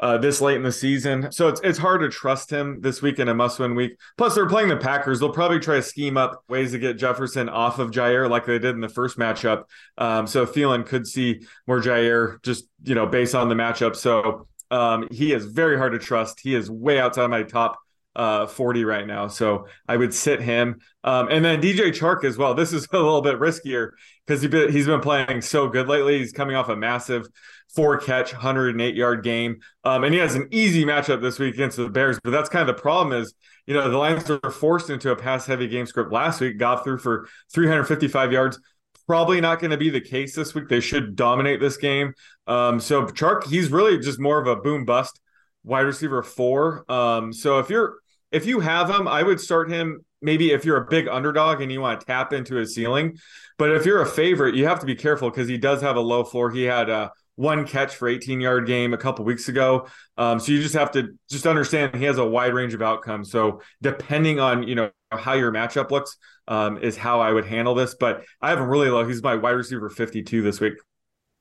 Uh, 0.00 0.16
this 0.16 0.40
late 0.40 0.56
in 0.56 0.62
the 0.62 0.70
season. 0.70 1.32
So 1.32 1.48
it's 1.48 1.60
it's 1.64 1.78
hard 1.78 2.02
to 2.02 2.08
trust 2.08 2.50
him 2.50 2.80
this 2.80 3.02
week 3.02 3.18
in 3.18 3.28
a 3.28 3.34
must 3.34 3.58
win 3.58 3.74
week. 3.74 3.98
Plus, 4.16 4.34
they're 4.34 4.48
playing 4.48 4.68
the 4.68 4.76
Packers. 4.76 5.18
They'll 5.18 5.32
probably 5.32 5.58
try 5.58 5.74
to 5.74 5.82
scheme 5.82 6.16
up 6.16 6.44
ways 6.48 6.70
to 6.70 6.78
get 6.78 6.98
Jefferson 6.98 7.48
off 7.48 7.80
of 7.80 7.90
Jaire 7.90 8.30
like 8.30 8.46
they 8.46 8.60
did 8.60 8.76
in 8.76 8.80
the 8.80 8.88
first 8.88 9.18
matchup. 9.18 9.64
Um, 9.96 10.28
so 10.28 10.46
Thielen 10.46 10.86
could 10.86 11.06
see 11.06 11.40
more 11.66 11.80
Jaire 11.80 12.40
just 12.44 12.68
you 12.84 12.94
know 12.94 13.06
based 13.06 13.34
on 13.34 13.48
the 13.48 13.56
matchup. 13.56 13.96
So 13.96 14.46
um, 14.70 15.08
he 15.10 15.32
is 15.32 15.46
very 15.46 15.76
hard 15.76 15.92
to 15.92 15.98
trust. 15.98 16.40
He 16.40 16.54
is 16.54 16.70
way 16.70 17.00
outside 17.00 17.26
my 17.26 17.42
top 17.42 17.78
uh, 18.16 18.46
40 18.46 18.84
right 18.84 19.06
now. 19.06 19.28
So 19.28 19.66
I 19.88 19.96
would 19.96 20.12
sit 20.12 20.40
him. 20.40 20.80
Um, 21.04 21.28
and 21.30 21.44
then 21.44 21.62
DJ 21.62 21.90
Chark 21.90 22.24
as 22.24 22.36
well. 22.36 22.54
This 22.54 22.72
is 22.72 22.86
a 22.92 22.96
little 22.96 23.22
bit 23.22 23.38
riskier 23.38 23.90
because 24.26 24.42
he 24.42 24.48
he's 24.70 24.86
been 24.86 25.00
playing 25.00 25.42
so 25.42 25.68
good 25.68 25.88
lately. 25.88 26.18
He's 26.18 26.32
coming 26.32 26.56
off 26.56 26.68
a 26.68 26.76
massive 26.76 27.26
four 27.74 27.98
catch, 27.98 28.32
108 28.32 28.94
yard 28.94 29.22
game. 29.22 29.60
Um, 29.84 30.04
and 30.04 30.12
he 30.12 30.20
has 30.20 30.34
an 30.34 30.48
easy 30.50 30.84
matchup 30.84 31.22
this 31.22 31.38
week 31.38 31.54
against 31.54 31.76
the 31.76 31.88
Bears. 31.88 32.18
But 32.22 32.30
that's 32.30 32.48
kind 32.48 32.68
of 32.68 32.74
the 32.74 32.80
problem 32.80 33.20
is, 33.20 33.34
you 33.66 33.74
know, 33.74 33.88
the 33.90 33.96
Lions 33.96 34.28
were 34.28 34.50
forced 34.50 34.90
into 34.90 35.10
a 35.10 35.16
pass 35.16 35.46
heavy 35.46 35.68
game 35.68 35.86
script 35.86 36.12
last 36.12 36.40
week, 36.40 36.58
got 36.58 36.82
through 36.82 36.98
for 36.98 37.28
355 37.52 38.32
yards. 38.32 38.58
Probably 39.06 39.40
not 39.40 39.60
going 39.60 39.70
to 39.70 39.76
be 39.76 39.90
the 39.90 40.00
case 40.00 40.34
this 40.34 40.54
week. 40.54 40.68
They 40.68 40.80
should 40.80 41.16
dominate 41.16 41.60
this 41.60 41.76
game. 41.76 42.12
Um, 42.46 42.80
so 42.80 43.06
Chark, 43.06 43.44
he's 43.44 43.70
really 43.70 43.98
just 43.98 44.18
more 44.18 44.40
of 44.40 44.46
a 44.46 44.56
boom 44.56 44.84
bust 44.84 45.20
wide 45.64 45.80
receiver 45.82 46.22
four. 46.22 46.90
Um, 46.90 47.32
so 47.32 47.58
if 47.58 47.70
you're 47.70 47.96
if 48.30 48.46
you 48.46 48.60
have 48.60 48.90
him, 48.90 49.08
I 49.08 49.22
would 49.22 49.40
start 49.40 49.70
him 49.70 50.04
maybe 50.20 50.50
if 50.50 50.64
you're 50.64 50.76
a 50.76 50.86
big 50.86 51.08
underdog 51.08 51.60
and 51.60 51.70
you 51.70 51.80
want 51.80 52.00
to 52.00 52.06
tap 52.06 52.32
into 52.32 52.56
his 52.56 52.74
ceiling. 52.74 53.16
But 53.56 53.70
if 53.70 53.86
you're 53.86 54.02
a 54.02 54.06
favorite, 54.06 54.54
you 54.54 54.66
have 54.66 54.80
to 54.80 54.86
be 54.86 54.94
careful 54.94 55.30
because 55.30 55.48
he 55.48 55.58
does 55.58 55.80
have 55.82 55.96
a 55.96 56.00
low 56.00 56.24
floor. 56.24 56.50
He 56.50 56.64
had 56.64 56.90
a 56.90 57.12
one 57.36 57.64
catch 57.66 57.94
for 57.94 58.08
18 58.08 58.40
yard 58.40 58.66
game 58.66 58.92
a 58.92 58.98
couple 58.98 59.24
weeks 59.24 59.48
ago. 59.48 59.86
Um, 60.16 60.40
so 60.40 60.52
you 60.52 60.60
just 60.60 60.74
have 60.74 60.90
to 60.92 61.16
just 61.30 61.46
understand 61.46 61.94
he 61.94 62.04
has 62.04 62.18
a 62.18 62.26
wide 62.26 62.52
range 62.52 62.74
of 62.74 62.82
outcomes. 62.82 63.30
So 63.30 63.62
depending 63.80 64.40
on 64.40 64.66
you 64.66 64.74
know 64.74 64.90
how 65.10 65.34
your 65.34 65.52
matchup 65.52 65.90
looks 65.90 66.16
um, 66.48 66.78
is 66.78 66.96
how 66.96 67.20
I 67.20 67.32
would 67.32 67.46
handle 67.46 67.74
this. 67.74 67.94
But 67.94 68.24
I 68.42 68.50
have 68.50 68.58
him 68.58 68.68
really 68.68 68.90
low. 68.90 69.06
He's 69.06 69.22
my 69.22 69.36
wide 69.36 69.52
receiver 69.52 69.88
52 69.88 70.42
this 70.42 70.60
week. 70.60 70.74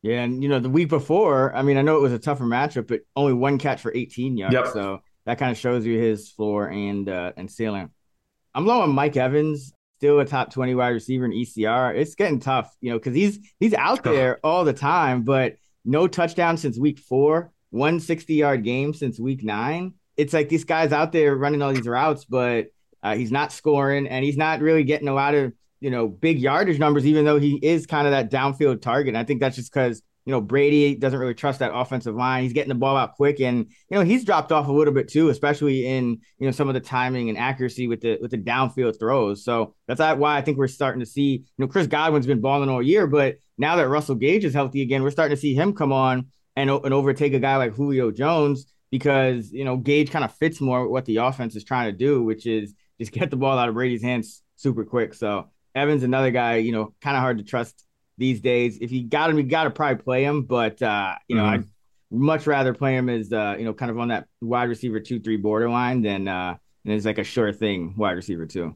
Yeah, 0.04 0.22
and 0.22 0.44
you 0.44 0.50
know 0.50 0.60
the 0.60 0.70
week 0.70 0.90
before, 0.90 1.56
I 1.56 1.64
mean, 1.64 1.78
I 1.78 1.82
know 1.82 1.98
it 1.98 2.02
was 2.02 2.14
a 2.14 2.20
tougher 2.20 2.44
matchup, 2.44 2.88
but 2.88 3.02
only 3.16 3.34
one 3.34 3.58
catch 3.58 3.82
for 3.82 3.94
18 3.94 4.38
yards. 4.38 4.54
Yep. 4.54 4.68
So 4.68 5.02
that 5.26 5.40
kind 5.40 5.52
of 5.52 5.58
shows 5.58 5.86
you 5.86 6.00
his 6.00 6.30
floor 6.30 6.68
and 6.68 7.10
uh, 7.10 7.34
and 7.36 7.50
ceiling. 7.50 7.90
I'm 8.54 8.66
low 8.66 8.82
on 8.82 8.92
Mike 8.92 9.18
Evans, 9.18 9.74
still 9.98 10.20
a 10.20 10.26
top 10.26 10.52
20 10.52 10.76
wide 10.76 10.90
receiver 10.90 11.26
in 11.26 11.32
ECR. 11.32 11.96
It's 11.96 12.16
getting 12.16 12.40
tough, 12.40 12.76
you 12.82 12.92
know, 12.92 12.98
because 12.98 13.16
he's 13.16 13.40
he's 13.60 13.74
out 13.74 14.04
there 14.04 14.40
all 14.44 14.64
the 14.64 14.74
time, 14.74 15.24
but 15.24 15.56
no 15.84 16.08
touchdown 16.08 16.58
since 16.58 16.78
week 16.78 17.00
four, 17.00 17.52
160 17.72 18.34
yard 18.34 18.64
game 18.64 18.94
since 18.94 19.20
week 19.20 19.44
nine. 19.44 19.94
It's 20.16 20.34
like 20.34 20.50
this 20.50 20.64
guy's 20.64 20.92
out 20.92 21.12
there 21.12 21.36
running 21.36 21.62
all 21.62 21.74
these 21.74 21.88
routes, 21.88 22.26
but 22.26 22.68
uh, 23.04 23.16
he's 23.16 23.32
not 23.32 23.52
scoring 23.52 24.08
and 24.08 24.24
he's 24.24 24.38
not 24.38 24.62
really 24.62 24.84
getting 24.84 25.08
a 25.08 25.14
lot 25.14 25.36
of 25.36 25.54
you 25.80 25.90
know 25.90 26.08
big 26.08 26.40
yardage 26.40 26.80
numbers, 26.80 27.06
even 27.06 27.26
though 27.26 27.40
he 27.40 27.56
is 27.62 27.86
kind 27.86 28.08
of 28.08 28.12
that 28.12 28.32
downfield 28.32 28.82
target. 28.82 29.10
And 29.10 29.18
I 29.18 29.24
think 29.24 29.40
that's 29.40 29.56
just 29.56 29.72
because 29.72 30.02
you 30.26 30.32
know 30.32 30.42
Brady 30.42 30.96
doesn't 30.96 31.20
really 31.20 31.34
trust 31.34 31.60
that 31.60 31.74
offensive 31.74 32.16
line. 32.16 32.44
He's 32.44 32.54
getting 32.54 32.70
the 32.70 32.76
ball 32.76 32.98
out 32.98 33.16
quick, 33.16 33.40
and 33.40 33.66
you 33.90 33.98
know 33.98 34.02
he's 34.02 34.26
dropped 34.26 34.52
off 34.52 34.68
a 34.68 34.72
little 34.72 34.94
bit 34.94 35.08
too, 35.08 35.30
especially 35.30 35.88
in 35.88 36.20
you 36.40 36.48
know 36.48 36.52
some 36.52 36.68
of 36.68 36.74
the 36.74 36.80
timing 36.80 37.30
and 37.30 37.38
accuracy 37.38 37.88
with 37.88 38.02
the 38.02 38.18
with 38.22 38.32
the 38.32 38.38
downfield 38.38 39.00
throws. 39.00 39.44
So 39.44 39.76
that's 39.88 40.00
why 40.00 40.38
I 40.38 40.42
think 40.42 40.58
we're 40.58 40.68
starting 40.68 41.00
to 41.00 41.06
see 41.06 41.32
you 41.32 41.46
know 41.58 41.68
Chris 41.68 41.88
Godwin's 41.88 42.28
been 42.28 42.42
balling 42.42 42.70
all 42.70 42.82
year, 42.82 43.08
but 43.08 43.38
now 43.58 43.76
that 43.78 43.88
Russell 43.88 44.16
Gage 44.16 44.46
is 44.46 44.54
healthy 44.54 44.82
again, 44.82 45.04
we're 45.04 45.12
starting 45.12 45.36
to 45.36 45.42
see 45.42 45.54
him 45.54 45.74
come 45.74 45.92
on 45.92 46.28
and, 46.56 46.70
and 46.70 46.94
overtake 46.94 47.34
a 47.34 47.40
guy 47.40 47.56
like 47.58 47.74
Julio 47.74 48.12
Jones 48.12 48.66
because 48.92 49.52
you 49.52 49.64
know 49.64 49.78
Gage 49.78 50.12
kind 50.12 50.26
of 50.26 50.34
fits 50.34 50.60
more 50.60 50.88
what 50.88 51.06
the 51.06 51.18
offense 51.18 51.56
is 51.56 51.64
trying 51.64 51.92
to 51.92 51.98
do, 51.98 52.24
which 52.24 52.46
is 52.46 52.74
just 53.00 53.12
get 53.12 53.30
the 53.30 53.38
ball 53.38 53.58
out 53.58 53.70
of 53.70 53.76
Brady's 53.76 54.04
hands 54.04 54.42
super 54.56 54.84
quick. 54.84 55.14
So 55.14 55.50
Evans, 55.78 56.04
another 56.04 56.32
guy, 56.32 56.58
you 56.58 56.72
know, 56.72 56.94
kind 57.02 57.16
of 57.16 57.22
hard 57.22 57.38
to 57.38 57.44
trust 57.44 57.86
these 58.18 58.42
days. 58.42 58.78
If 58.82 58.92
you 58.92 59.08
got 59.08 59.30
him, 59.30 59.38
you 59.38 59.44
got 59.44 59.66
to 59.66 59.70
probably 59.70 60.04
play 60.04 60.24
him. 60.24 60.44
But 60.44 60.82
uh, 60.82 61.16
you 61.28 61.36
know, 61.36 61.44
mm-hmm. 61.44 61.62
I'd 61.62 61.66
much 62.10 62.48
rather 62.48 62.74
play 62.74 62.96
him 62.96 63.10
as 63.10 63.32
uh, 63.32 63.56
you 63.58 63.66
know, 63.66 63.74
kind 63.74 63.92
of 63.92 64.00
on 64.00 64.10
that 64.10 64.28
wide 64.42 64.70
receiver 64.70 65.00
two 65.00 65.20
three 65.20 65.38
borderline 65.38 66.02
than 66.02 66.28
uh, 66.28 66.56
and 66.86 66.94
it's 66.94 67.06
like 67.06 67.18
a 67.18 67.24
sure 67.24 67.52
thing 67.52 67.94
wide 67.98 68.14
receiver 68.14 68.46
two. 68.46 68.76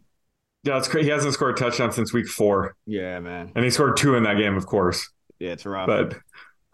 Yeah, 0.64 0.78
it's 0.78 0.88
great. 0.88 1.06
He 1.06 1.10
hasn't 1.10 1.34
scored 1.34 1.58
a 1.58 1.60
touchdown 1.60 1.92
since 1.92 2.14
week 2.14 2.28
four. 2.28 2.76
Yeah, 2.86 3.20
man. 3.20 3.52
And 3.56 3.64
he 3.66 3.72
scored 3.72 3.98
two 3.98 4.16
in 4.16 4.24
that 4.24 4.38
game, 4.38 4.56
of 4.56 4.68
course. 4.68 5.10
Yeah, 5.40 5.54
it's 5.54 5.66
rough. 5.66 5.88
But 5.88 6.18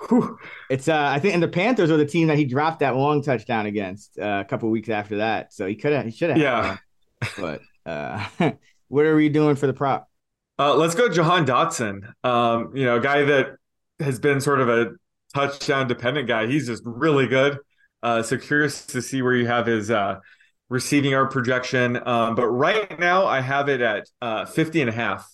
whew. 0.10 0.38
it's 0.70 0.90
uh, 0.90 1.10
I 1.10 1.20
think, 1.20 1.36
and 1.36 1.44
the 1.44 1.48
Panthers 1.48 1.90
were 1.90 1.96
the 1.98 2.06
team 2.06 2.28
that 2.28 2.38
he 2.38 2.44
dropped 2.44 2.80
that 2.80 2.98
long 2.98 3.22
touchdown 3.22 3.66
against 3.66 4.20
uh, 4.20 4.44
a 4.46 4.46
couple 4.46 4.70
weeks 4.70 4.90
after 4.90 5.18
that. 5.18 5.54
So 5.54 5.66
he 5.66 5.76
could 5.76 5.94
have, 5.94 6.06
he 6.06 6.12
should 6.12 6.32
have. 6.32 6.40
Yeah. 6.40 6.78
But 7.40 7.62
uh, 7.86 8.26
what 8.90 9.06
are 9.06 9.16
we 9.16 9.30
doing 9.30 9.56
for 9.56 9.68
the 9.68 9.74
prop? 9.74 10.10
Uh, 10.60 10.76
let's 10.76 10.96
go 10.96 11.08
Jahan 11.08 11.46
Dotson. 11.46 12.14
Um, 12.24 12.72
you 12.76 12.86
know, 12.86 12.98
a 12.98 13.00
guy 13.00 13.24
that 13.24 13.58
has 14.00 14.20
been 14.20 14.42
sort 14.42 14.60
of 14.60 14.70
a 14.70 14.92
touchdown 15.34 15.88
dependent 15.88 16.28
guy. 16.28 16.48
He's 16.48 16.68
just 16.68 16.84
really 16.86 17.28
good. 17.28 17.60
Uh, 18.02 18.24
so 18.24 18.38
curious 18.38 18.86
to 18.88 19.02
see 19.02 19.22
where 19.22 19.36
you 19.36 19.48
have 19.48 19.68
his 19.68 19.92
uh, 19.92 20.20
receiving 20.70 21.12
yard 21.12 21.32
projection. 21.32 22.00
Um, 22.08 22.36
but 22.36 22.48
right 22.48 23.00
now 23.00 23.26
I 23.26 23.42
have 23.42 23.70
it 23.70 23.82
at 23.82 24.08
uh, 24.22 24.46
50 24.46 24.82
and 24.82 24.90
a 24.90 24.94
half. 24.94 25.30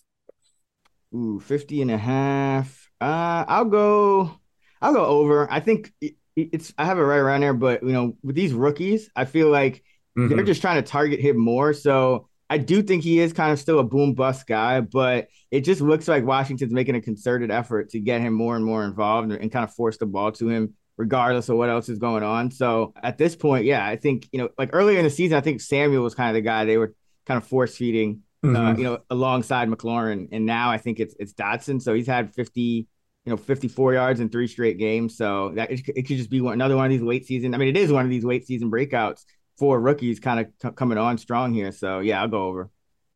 Ooh, 1.16 1.40
50 1.40 1.82
and 1.84 1.92
a 1.92 1.98
half. 1.98 2.90
Uh, 3.00 3.46
I'll 3.48 3.66
go, 3.66 4.40
I'll 4.82 4.94
go 4.94 5.06
over. 5.06 5.52
I 5.52 5.60
think 5.60 5.94
it's, 6.36 6.74
I 6.78 6.86
have 6.86 6.98
it 6.98 7.04
right 7.04 7.18
around 7.18 7.42
there, 7.42 7.54
but 7.54 7.84
you 7.84 7.92
know, 7.92 8.18
with 8.24 8.36
these 8.36 8.54
rookies, 8.54 9.10
I 9.16 9.26
feel 9.26 9.50
like 9.50 9.84
mm-hmm. 10.18 10.36
they're 10.36 10.46
just 10.46 10.62
trying 10.62 10.82
to 10.84 10.90
target 10.90 11.20
him 11.20 11.38
more. 11.38 11.74
So 11.74 12.30
I 12.50 12.58
do 12.58 12.84
think 12.84 13.04
he 13.04 13.20
is 13.20 13.34
kind 13.34 13.52
of 13.52 13.60
still 13.60 13.80
a 13.80 13.84
boom 13.84 14.14
bust 14.14 14.46
guy, 14.46 14.82
but 14.82 15.28
it 15.50 15.62
just 15.62 15.82
looks 15.82 16.08
like 16.08 16.26
Washington's 16.26 16.74
making 16.74 16.96
a 16.96 17.02
concerted 17.02 17.52
effort 17.52 17.90
to 17.90 18.00
get 18.00 18.22
him 18.22 18.34
more 18.34 18.56
and 18.56 18.66
more 18.66 18.84
involved 18.84 19.32
and, 19.32 19.42
and 19.42 19.52
kind 19.52 19.64
of 19.64 19.74
force 19.74 19.98
the 19.98 20.06
ball 20.06 20.32
to 20.34 20.50
him 20.50 20.74
regardless 20.98 21.50
of 21.50 21.58
what 21.58 21.70
else 21.70 21.90
is 21.90 21.98
going 21.98 22.24
on. 22.24 22.52
So 22.52 22.94
at 23.02 23.18
this 23.18 23.36
point, 23.36 23.66
yeah, 23.66 23.86
I 23.86 23.96
think, 23.96 24.28
you 24.32 24.40
know, 24.40 24.50
like 24.58 24.70
earlier 24.74 25.00
in 25.00 25.06
the 25.06 25.10
season, 25.10 25.38
I 25.38 25.42
think 25.42 25.62
Samuel 25.62 26.04
was 26.04 26.16
kind 26.16 26.30
of 26.30 26.36
the 26.36 26.42
guy 26.42 26.66
they 26.66 26.78
were 26.78 26.94
kind 27.26 27.38
of 27.38 27.48
force 27.48 27.76
feeding, 27.76 28.22
uh, 28.44 28.48
mm-hmm. 28.48 28.56
uh, 28.56 28.74
you 28.76 28.84
know, 28.84 29.00
alongside 29.10 29.70
McLaurin. 29.70 30.30
And 30.32 30.46
now 30.46 30.70
I 30.70 30.78
think 30.78 31.00
it's 31.00 31.16
it's 31.20 31.34
Dotson. 31.34 31.82
So 31.82 31.94
he's 31.94 32.08
had 32.08 32.34
50, 32.34 32.62
you 32.62 32.88
know, 33.26 33.38
54 33.38 33.94
yards 33.94 34.20
in 34.20 34.30
three 34.30 34.48
straight 34.48 34.78
games. 34.78 35.18
So 35.18 35.54
that 35.56 35.72
it, 35.72 35.82
it 35.88 36.04
could 36.04 36.18
just 36.18 36.30
be 36.30 36.42
one, 36.42 36.54
another 36.54 36.76
one 36.76 36.86
of 36.86 36.92
these 36.92 37.02
late 37.02 37.26
season. 37.26 37.56
I 37.56 37.58
mean, 37.58 37.70
it 37.70 37.78
is 37.78 37.92
one 37.92 38.06
of 38.06 38.12
these 38.12 38.24
late 38.24 38.46
season 38.46 38.70
breakouts 38.70 39.24
four 39.58 39.80
rookies 39.80 40.20
kind 40.20 40.40
of 40.40 40.48
t- 40.62 40.76
coming 40.76 40.98
on 40.98 41.18
strong 41.18 41.54
here. 41.54 41.72
So 41.72 42.00
yeah, 42.00 42.22
I'll 42.22 42.28
go 42.28 42.48
over. 42.48 42.70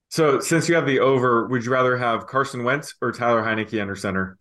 So 0.09 0.39
since 0.39 0.69
you 0.69 0.75
have 0.75 0.85
the 0.85 0.99
over, 0.99 1.47
would 1.47 1.65
you 1.65 1.71
rather 1.71 1.97
have 1.97 2.27
Carson 2.27 2.63
Wentz 2.63 2.95
or 3.01 3.11
Taylor 3.11 3.43
Heinicke 3.43 3.81
under 3.81 3.95
center? 3.95 4.37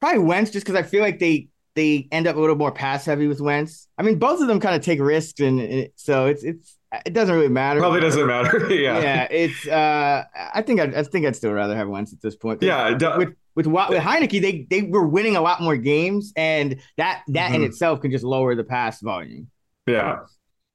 Probably 0.00 0.20
Wentz, 0.20 0.50
just 0.50 0.66
because 0.66 0.78
I 0.78 0.82
feel 0.82 1.02
like 1.02 1.18
they 1.18 1.48
they 1.74 2.08
end 2.12 2.26
up 2.26 2.36
a 2.36 2.40
little 2.40 2.56
more 2.56 2.72
pass 2.72 3.04
heavy 3.04 3.26
with 3.26 3.40
Wentz. 3.40 3.88
I 3.98 4.02
mean, 4.02 4.18
both 4.18 4.40
of 4.40 4.48
them 4.48 4.60
kind 4.60 4.74
of 4.74 4.82
take 4.82 5.00
risks, 5.00 5.40
and, 5.40 5.60
and 5.60 5.88
so 5.96 6.26
it's 6.26 6.42
it's 6.44 6.76
it 7.04 7.12
doesn't 7.12 7.34
really 7.34 7.48
matter. 7.48 7.80
Probably 7.80 8.00
doesn't 8.00 8.26
matter. 8.26 8.66
yeah, 8.74 9.00
yeah. 9.00 9.28
It's 9.30 9.66
uh, 9.66 10.24
I 10.36 10.62
think 10.62 10.80
I'd, 10.80 10.94
I 10.94 11.02
think 11.02 11.26
I'd 11.26 11.36
still 11.36 11.52
rather 11.52 11.76
have 11.76 11.88
Wentz 11.88 12.12
at 12.12 12.20
this 12.20 12.36
point. 12.36 12.62
Yeah, 12.62 12.90
with 13.16 13.34
with 13.54 13.66
with 13.66 14.02
Heinicke, 14.02 14.40
they 14.40 14.66
they 14.70 14.82
were 14.82 15.06
winning 15.06 15.36
a 15.36 15.40
lot 15.40 15.60
more 15.60 15.76
games, 15.76 16.32
and 16.36 16.80
that 16.96 17.22
that 17.28 17.46
mm-hmm. 17.46 17.56
in 17.56 17.64
itself 17.64 18.00
can 18.00 18.10
just 18.10 18.24
lower 18.24 18.54
the 18.54 18.64
pass 18.64 19.00
volume. 19.00 19.48
Yeah, 19.86 20.20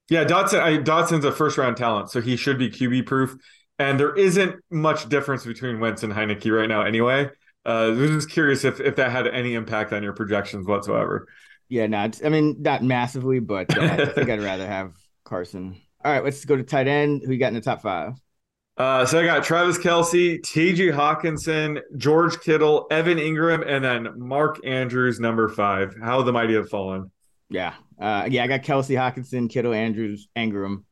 yeah, 0.10 0.26
Dotson. 0.26 0.60
I, 0.60 0.78
Dotson's 0.78 1.26
a 1.26 1.32
first 1.32 1.58
round 1.58 1.78
talent, 1.78 2.10
so 2.10 2.22
he 2.22 2.36
should 2.36 2.58
be 2.58 2.70
QB 2.70 3.06
proof. 3.06 3.36
And 3.78 4.00
there 4.00 4.14
isn't 4.16 4.56
much 4.70 5.08
difference 5.08 5.46
between 5.46 5.80
Wentz 5.80 6.04
and 6.04 6.12
Heinicke 6.12 6.56
right 6.56 6.68
now, 6.68 6.82
anyway. 6.82 7.30
Uh, 7.66 7.70
I 7.70 7.88
was 7.90 8.12
just 8.12 8.30
curious 8.30 8.64
if 8.66 8.80
if 8.80 8.96
that 8.96 9.12
had 9.12 9.28
any 9.28 9.54
impact 9.54 9.94
on 9.94 10.04
your 10.04 10.14
projections 10.14 10.68
whatsoever. 10.68 11.28
Yeah, 11.70 11.88
not. 11.88 12.20
I 12.26 12.30
mean, 12.30 12.58
not 12.60 12.84
massively, 12.84 13.40
but 13.40 13.76
uh, 13.78 13.82
I 13.82 14.06
think 14.14 14.30
I'd 14.30 14.42
rather 14.42 14.68
have 14.68 14.94
Carson. 15.24 15.80
All 16.04 16.12
right, 16.12 16.24
let's 16.24 16.44
go 16.46 16.56
to 16.56 16.64
tight 16.64 16.88
end. 16.88 17.22
Who 17.26 17.32
you 17.32 17.40
got 17.40 17.50
in 17.50 17.54
the 17.54 17.62
top 17.62 17.82
five? 17.82 18.14
Uh, 18.78 19.06
so 19.06 19.20
I 19.20 19.26
got 19.26 19.44
Travis 19.44 19.78
Kelce, 19.78 20.42
T.J. 20.42 20.88
Hockenson, 20.88 21.82
George 21.98 22.40
Kittle, 22.40 22.88
Evan 22.90 23.18
Engram, 23.18 23.68
and 23.68 23.84
then 23.84 24.18
Mark 24.18 24.66
Andrews, 24.66 25.20
number 25.20 25.50
five. 25.50 25.94
How 26.02 26.22
the 26.22 26.32
mighty 26.32 26.54
have 26.54 26.70
fallen. 26.70 27.12
Yeah, 27.50 27.74
uh, 28.00 28.28
yeah, 28.30 28.44
I 28.44 28.48
got 28.48 28.62
Kelce 28.62 28.96
Hockenson, 28.96 29.50
Kittle, 29.50 29.74
Andrews, 29.74 30.28
Engram. 30.36 30.84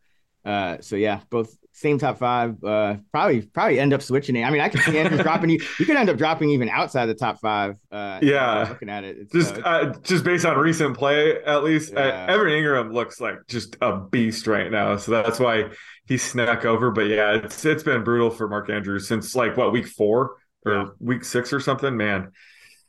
Uh, 0.44 0.78
so 0.82 0.96
yeah, 0.96 1.20
both 1.30 1.58
same 1.74 2.00
top 2.00 2.18
five. 2.18 2.64
Uh, 2.64 2.96
probably 3.12 3.42
probably 3.42 3.80
end 3.80 3.94
up 3.94 4.02
switching 4.02 4.36
it. 4.36 4.44
I 4.44 4.50
mean, 4.50 4.62
I 4.62 4.70
can 4.70 4.82
see 4.82 4.98
Andrews 4.98 5.22
dropping 5.24 5.50
you. 5.50 5.60
You 5.78 5.86
could 5.86 5.96
end 5.96 6.10
up 6.10 6.18
dropping 6.18 6.50
even 6.50 6.70
outside 6.70 7.06
the 7.06 7.14
top 7.14 7.40
five. 7.40 7.76
Uh, 7.92 8.20
yeah, 8.22 8.66
looking 8.70 8.90
at 8.90 9.04
it, 9.04 9.18
it's, 9.20 9.32
just 9.32 9.60
uh, 9.64 9.94
just 10.04 10.24
based 10.24 10.46
on 10.46 10.58
recent 10.58 10.98
play, 10.98 11.44
at 11.44 11.64
least. 11.64 11.94
Uh, 11.96 12.00
yeah. 12.00 12.26
Evan 12.30 12.48
Engram 12.48 12.94
looks 12.94 13.22
like 13.22 13.36
just 13.48 13.78
a 13.82 13.98
beast 13.98 14.48
right 14.48 14.72
now, 14.72 14.98
so 14.98 15.12
that's 15.12 15.40
why 15.40 15.66
he 16.08 16.18
snuck 16.18 16.66
over. 16.66 16.92
But 16.92 17.08
yeah, 17.08 17.36
it's 17.44 17.64
it's 17.66 17.84
been 17.84 18.04
brutal 18.04 18.32
for 18.32 18.48
Mark 18.48 18.70
Andrews 18.70 19.08
since 19.08 19.36
like 19.36 19.56
what 19.58 19.72
week 19.72 19.88
four 19.88 20.38
or 20.66 20.74
yeah. 20.74 20.86
week 21.00 21.24
six 21.24 21.54
or 21.54 21.60
something. 21.60 21.96
Man. 21.96 22.32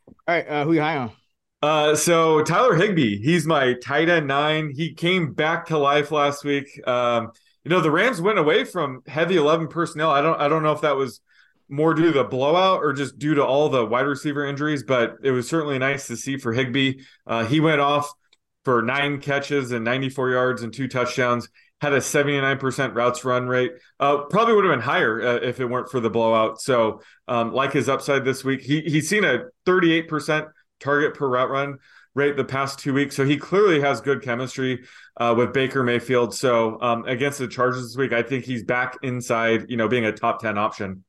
All 0.07 0.35
right, 0.35 0.49
uh, 0.49 0.65
who 0.65 0.73
you 0.73 0.81
high 0.81 0.97
on? 0.97 1.13
Uh, 1.61 1.95
so 1.97 2.43
Tyler 2.43 2.77
Higbee, 2.77 3.21
he's 3.21 3.47
my 3.47 3.75
tight 3.83 4.09
end 4.09 4.29
nine. 4.29 4.71
He 4.75 4.95
came 4.95 5.33
back 5.33 5.67
to 5.67 5.79
life 5.79 6.13
last 6.13 6.45
week. 6.45 6.67
Um, 6.87 7.33
you 7.65 7.71
know, 7.71 7.81
the 7.81 7.91
Rams 7.91 8.21
went 8.21 8.39
away 8.39 8.65
from 8.65 9.03
heavy 9.07 9.37
11 9.37 9.69
personnel. 9.69 10.11
I 10.11 10.21
don't, 10.21 10.41
I 10.41 10.49
don't 10.49 10.63
know 10.63 10.73
if 10.73 10.83
that 10.83 10.97
was 10.97 11.21
more 11.69 11.95
due 11.95 12.07
to 12.07 12.13
the 12.13 12.25
blowout 12.25 12.81
or 12.83 12.93
just 12.93 13.19
due 13.19 13.35
to 13.35 13.45
all 13.45 13.69
the 13.69 13.85
wide 13.85 14.07
receiver 14.07 14.47
injuries, 14.47 14.85
but 14.85 15.17
it 15.23 15.33
was 15.33 15.49
certainly 15.49 15.79
nice 15.79 16.07
to 16.07 16.17
see 16.17 16.37
for 16.37 16.53
Higbee. 16.53 17.01
Uh, 17.27 17.45
he 17.45 17.61
went 17.61 17.81
off 17.81 18.11
for 18.65 18.81
nine 18.83 19.21
catches 19.21 19.73
and 19.73 19.85
94 19.85 20.31
yards 20.31 20.63
and 20.63 20.73
two 20.73 20.89
touchdowns. 20.89 21.49
Had 21.81 21.93
a 21.93 21.99
79% 21.99 22.95
routes 22.95 23.25
run 23.25 23.47
rate. 23.47 23.73
Uh, 24.01 24.23
probably 24.31 24.55
would 24.55 24.65
have 24.65 24.73
been 24.73 24.81
higher 24.81 25.21
uh, 25.21 25.35
if 25.37 25.61
it 25.61 25.67
weren't 25.67 25.91
for 25.91 26.01
the 26.01 26.11
blowout. 26.11 26.61
So, 26.61 27.03
um, 27.29 27.53
like 27.53 27.73
his 27.73 27.89
upside 27.89 28.25
this 28.25 28.43
week, 28.43 28.63
he 28.63 28.81
he's 28.81 29.09
seen 29.09 29.23
a 29.25 29.45
38% 29.65 30.49
target 30.81 31.15
per 31.15 31.29
route 31.29 31.51
run 31.51 31.79
rate 32.15 32.37
the 32.37 32.45
past 32.45 32.79
two 32.79 32.93
weeks. 32.93 33.17
So 33.17 33.25
he 33.25 33.37
clearly 33.37 33.81
has 33.81 34.01
good 34.01 34.23
chemistry 34.23 34.85
uh, 35.17 35.35
with 35.37 35.53
Baker 35.53 35.83
Mayfield. 35.83 36.35
So 36.35 36.81
um, 36.81 37.05
against 37.07 37.39
the 37.39 37.49
Chargers 37.49 37.83
this 37.83 37.97
week, 37.97 38.13
I 38.13 38.23
think 38.23 38.45
he's 38.45 38.65
back 38.65 38.99
inside, 39.03 39.67
you 39.69 39.77
know, 39.77 39.89
being 39.89 40.05
a 40.05 40.13
top 40.13 40.43
10 40.43 40.59
option. 40.59 41.05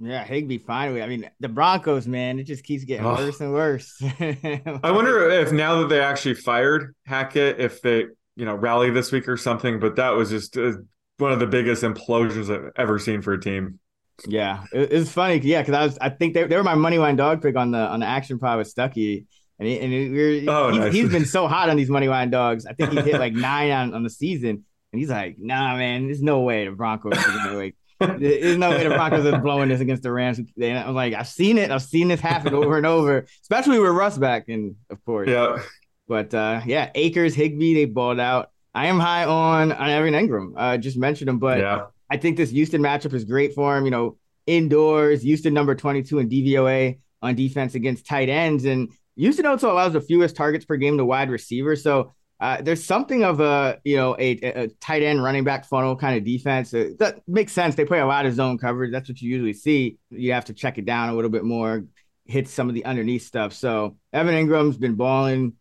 Yeah, 0.00 0.22
Higbee 0.22 0.58
finally. 0.58 1.02
I 1.02 1.08
mean, 1.08 1.28
the 1.40 1.48
Broncos, 1.48 2.06
man, 2.06 2.38
it 2.38 2.44
just 2.44 2.62
keeps 2.62 2.84
getting 2.84 3.04
oh. 3.04 3.16
worse 3.16 3.40
and 3.40 3.52
worse. 3.52 4.00
I 4.20 4.92
wonder 4.92 5.28
if 5.28 5.50
now 5.50 5.80
that 5.80 5.88
they 5.88 6.00
actually 6.00 6.34
fired 6.34 6.94
Hackett, 7.04 7.58
if 7.58 7.82
they, 7.82 8.04
you 8.36 8.44
know, 8.44 8.54
rally 8.54 8.90
this 8.90 9.10
week 9.10 9.28
or 9.28 9.36
something. 9.36 9.80
But 9.80 9.96
that 9.96 10.10
was 10.10 10.30
just 10.30 10.56
uh, 10.56 10.74
one 11.16 11.32
of 11.32 11.40
the 11.40 11.48
biggest 11.48 11.82
implosions 11.82 12.54
I've 12.54 12.70
ever 12.76 13.00
seen 13.00 13.22
for 13.22 13.32
a 13.32 13.40
team. 13.40 13.80
Yeah, 14.26 14.64
it, 14.72 14.92
it's 14.92 15.10
funny. 15.10 15.38
Yeah, 15.38 15.62
because 15.62 15.74
I 15.74 15.84
was, 15.84 15.98
I 16.00 16.08
think 16.10 16.34
they, 16.34 16.44
they 16.44 16.56
were 16.56 16.64
my 16.64 16.74
money 16.74 16.98
line 16.98 17.16
dog 17.16 17.42
pick 17.42 17.56
on 17.56 17.70
the 17.70 17.78
on 17.78 18.00
the 18.00 18.06
action 18.06 18.38
pod 18.38 18.58
with 18.58 18.74
Stuckey. 18.74 19.26
And, 19.60 19.66
he, 19.66 19.80
and 19.80 19.92
he, 19.92 20.48
oh, 20.48 20.70
he's, 20.70 20.78
nice. 20.78 20.92
he's 20.92 21.10
been 21.10 21.24
so 21.26 21.48
hot 21.48 21.68
on 21.68 21.76
these 21.76 21.90
money 21.90 22.08
line 22.08 22.30
dogs. 22.30 22.64
I 22.64 22.74
think 22.74 22.92
he 22.92 23.00
hit 23.00 23.18
like 23.18 23.32
nine 23.32 23.72
on, 23.72 23.92
on 23.92 24.04
the 24.04 24.10
season. 24.10 24.64
And 24.92 25.00
he's 25.00 25.10
like, 25.10 25.36
nah, 25.38 25.76
man, 25.76 26.06
there's 26.06 26.22
no 26.22 26.40
way 26.40 26.64
the 26.64 26.70
Broncos 26.70 27.12
are 27.12 27.22
going 27.22 27.44
to 27.44 27.56
like 27.56 27.74
there's 28.20 28.56
no 28.56 28.70
way 28.70 28.84
the 28.84 28.90
Broncos 28.90 29.26
are 29.26 29.40
blowing 29.40 29.68
this 29.68 29.80
against 29.80 30.04
the 30.04 30.12
Rams. 30.12 30.38
And 30.38 30.78
I'm 30.78 30.94
like, 30.94 31.14
I've 31.14 31.26
seen 31.26 31.58
it. 31.58 31.72
I've 31.72 31.82
seen 31.82 32.06
this 32.06 32.20
happen 32.20 32.54
over 32.54 32.76
and 32.76 32.86
over, 32.86 33.26
especially 33.42 33.80
with 33.80 33.90
Russ 33.90 34.16
back, 34.16 34.48
and 34.48 34.76
of 34.88 35.04
course. 35.04 35.28
Yeah. 35.28 35.60
But 36.06 36.32
uh, 36.32 36.60
yeah, 36.64 36.90
Akers, 36.94 37.34
Higbee, 37.34 37.74
they 37.74 37.84
balled 37.86 38.20
out. 38.20 38.50
I 38.72 38.86
am 38.86 39.00
high 39.00 39.24
on 39.24 39.72
on 39.72 39.90
Evan 39.90 40.14
Engram. 40.14 40.52
Uh, 40.56 40.76
just 40.78 40.96
mentioned 40.96 41.28
him, 41.28 41.40
but 41.40 41.58
yeah. 41.58 41.86
I 42.10 42.16
think 42.16 42.36
this 42.36 42.50
Houston 42.50 42.82
matchup 42.82 43.12
is 43.12 43.24
great 43.24 43.54
for 43.54 43.76
him. 43.76 43.84
You 43.84 43.90
know, 43.90 44.16
indoors, 44.46 45.22
Houston 45.22 45.54
number 45.54 45.74
22 45.74 46.18
in 46.18 46.28
DVOA 46.28 46.98
on 47.22 47.34
defense 47.34 47.74
against 47.74 48.06
tight 48.06 48.28
ends, 48.28 48.64
and 48.64 48.90
Houston 49.16 49.46
also 49.46 49.72
allows 49.72 49.92
the 49.92 50.00
fewest 50.00 50.36
targets 50.36 50.64
per 50.64 50.76
game 50.76 50.96
to 50.98 51.04
wide 51.04 51.30
receivers. 51.30 51.82
So 51.82 52.12
uh, 52.40 52.62
there's 52.62 52.84
something 52.84 53.24
of 53.24 53.40
a 53.40 53.80
you 53.84 53.96
know 53.96 54.14
a, 54.18 54.30
a, 54.42 54.68
tight 54.80 55.02
end 55.02 55.22
running 55.22 55.42
back 55.42 55.64
funnel 55.64 55.96
kind 55.96 56.16
of 56.16 56.24
defense 56.24 56.72
uh, 56.72 56.90
that 57.00 57.20
makes 57.26 57.52
sense. 57.52 57.74
They 57.74 57.84
play 57.84 57.98
a 57.98 58.06
lot 58.06 58.26
of 58.26 58.34
zone 58.34 58.58
coverage. 58.58 58.92
That's 58.92 59.08
what 59.08 59.20
you 59.20 59.30
usually 59.30 59.52
see. 59.52 59.98
You 60.10 60.32
have 60.32 60.44
to 60.46 60.54
check 60.54 60.78
it 60.78 60.84
down 60.84 61.08
a 61.08 61.14
little 61.14 61.30
bit 61.30 61.44
more, 61.44 61.84
hit 62.26 62.46
some 62.46 62.68
of 62.68 62.74
the 62.74 62.84
underneath 62.84 63.26
stuff. 63.26 63.52
So 63.54 63.96
Evan 64.12 64.34
Engram's 64.34 64.78
been 64.78 64.94
balling, 64.94 65.54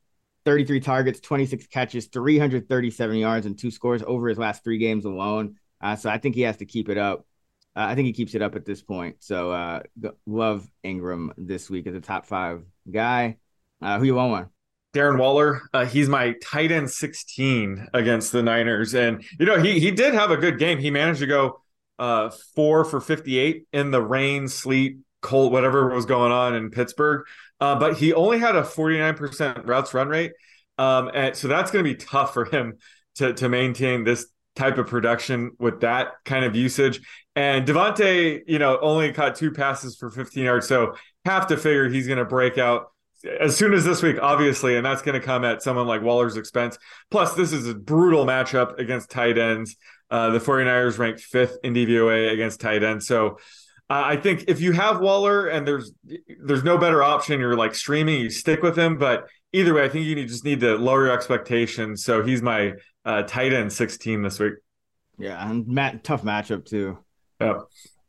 33 0.45 0.79
targets, 0.79 1.19
26 1.19 1.65
catches, 1.67 2.05
337 2.07 3.17
yards, 3.17 3.47
and 3.47 3.57
two 3.57 3.71
scores 3.71 4.03
over 4.05 4.27
his 4.27 4.37
last 4.37 4.63
three 4.63 4.77
games 4.77 5.05
alone. 5.05 5.55
Uh, 5.81 5.95
so 5.95 6.09
I 6.09 6.17
think 6.17 6.35
he 6.35 6.41
has 6.41 6.57
to 6.57 6.65
keep 6.65 6.89
it 6.89 6.97
up. 6.97 7.25
Uh, 7.75 7.85
I 7.89 7.95
think 7.95 8.07
he 8.07 8.13
keeps 8.13 8.33
it 8.33 8.41
up 8.41 8.55
at 8.55 8.65
this 8.65 8.81
point. 8.81 9.17
So 9.19 9.51
uh, 9.51 9.81
love 10.25 10.67
Engram 10.83 11.29
this 11.37 11.69
week 11.69 11.85
as 11.87 11.95
a 11.95 12.01
top 12.01 12.25
five 12.25 12.63
guy. 12.91 13.37
Uh, 13.81 13.99
who 13.99 14.05
you 14.05 14.15
want 14.15 14.31
one? 14.31 14.49
Darren 14.95 15.19
Waller. 15.19 15.61
Uh, 15.73 15.85
he's 15.85 16.09
my 16.09 16.33
tight 16.41 16.71
end 16.71 16.89
16 16.89 17.87
against 17.93 18.31
the 18.31 18.41
Niners. 18.41 18.95
And, 18.95 19.23
you 19.39 19.45
know, 19.45 19.61
he, 19.61 19.79
he 19.79 19.91
did 19.91 20.15
have 20.15 20.31
a 20.31 20.37
good 20.37 20.57
game. 20.57 20.79
He 20.79 20.89
managed 20.89 21.19
to 21.19 21.27
go 21.27 21.61
uh, 21.99 22.31
four 22.55 22.83
for 22.83 22.99
58 22.99 23.67
in 23.73 23.91
the 23.91 24.01
rain, 24.01 24.47
sleet, 24.47 24.97
cold, 25.21 25.51
whatever 25.51 25.93
was 25.93 26.05
going 26.05 26.31
on 26.31 26.55
in 26.55 26.71
Pittsburgh. 26.71 27.25
Uh, 27.59 27.75
but 27.77 27.97
he 27.97 28.13
only 28.13 28.39
had 28.39 28.55
a 28.55 28.63
49% 28.63 29.67
routes 29.67 29.93
run 29.93 30.07
rate. 30.07 30.31
Um, 30.77 31.11
and 31.13 31.35
so 31.35 31.47
that's 31.47 31.69
going 31.69 31.83
to 31.83 31.91
be 31.91 31.97
tough 31.97 32.33
for 32.33 32.45
him 32.45 32.77
to, 33.15 33.33
to 33.33 33.49
maintain 33.49 34.03
this 34.03 34.27
type 34.57 34.77
of 34.77 34.87
production 34.87 35.51
with 35.59 35.81
that 35.81 36.13
kind 36.25 36.43
of 36.43 36.55
usage. 36.55 36.99
And 37.35 37.67
Davante, 37.67 38.41
you 38.47 38.59
know, 38.59 38.79
only 38.79 39.13
caught 39.13 39.35
two 39.35 39.51
passes 39.51 39.95
for 39.95 40.09
15 40.09 40.43
yards. 40.43 40.67
So 40.67 40.95
have 41.25 41.47
to 41.47 41.57
figure 41.57 41.87
he's 41.87 42.07
going 42.07 42.17
to 42.17 42.25
break 42.25 42.57
out 42.57 42.91
as 43.39 43.55
soon 43.55 43.73
as 43.73 43.83
this 43.83 44.01
week, 44.01 44.17
obviously, 44.21 44.75
and 44.75 44.85
that's 44.85 45.01
going 45.01 45.19
to 45.19 45.25
come 45.25 45.43
at 45.43 45.61
someone 45.61 45.87
like 45.87 46.01
Waller's 46.01 46.37
expense. 46.37 46.77
Plus, 47.11 47.33
this 47.33 47.51
is 47.51 47.67
a 47.67 47.75
brutal 47.75 48.25
matchup 48.25 48.77
against 48.79 49.09
tight 49.09 49.37
ends. 49.37 49.75
Uh, 50.09 50.29
the 50.31 50.39
49ers 50.39 50.97
ranked 50.97 51.21
fifth 51.21 51.57
in 51.63 51.73
DVOA 51.73 52.31
against 52.31 52.59
tight 52.59 52.83
ends. 52.83 53.07
So 53.07 53.37
uh, 53.89 54.03
I 54.05 54.17
think 54.17 54.45
if 54.47 54.61
you 54.61 54.71
have 54.71 54.99
Waller 54.99 55.47
and 55.47 55.67
there's 55.67 55.91
there's 56.43 56.63
no 56.63 56.77
better 56.77 57.03
option, 57.03 57.39
you're 57.39 57.55
like 57.55 57.75
streaming, 57.75 58.21
you 58.21 58.29
stick 58.29 58.61
with 58.61 58.77
him. 58.77 58.97
But 58.97 59.27
either 59.53 59.73
way, 59.73 59.83
I 59.83 59.89
think 59.89 60.05
you 60.05 60.25
just 60.25 60.45
need 60.45 60.59
to 60.61 60.75
lower 60.75 61.05
your 61.05 61.13
expectations. 61.13 62.03
So 62.03 62.23
he's 62.23 62.41
my 62.41 62.73
uh, 63.07 63.23
tight 63.23 63.53
end 63.53 63.71
16 63.71 64.21
this 64.21 64.37
week. 64.39 64.53
Yeah, 65.17 65.49
and 65.49 65.67
Matt, 65.67 66.03
tough 66.03 66.23
matchup 66.23 66.65
too. 66.65 66.99
Yeah. 67.41 67.61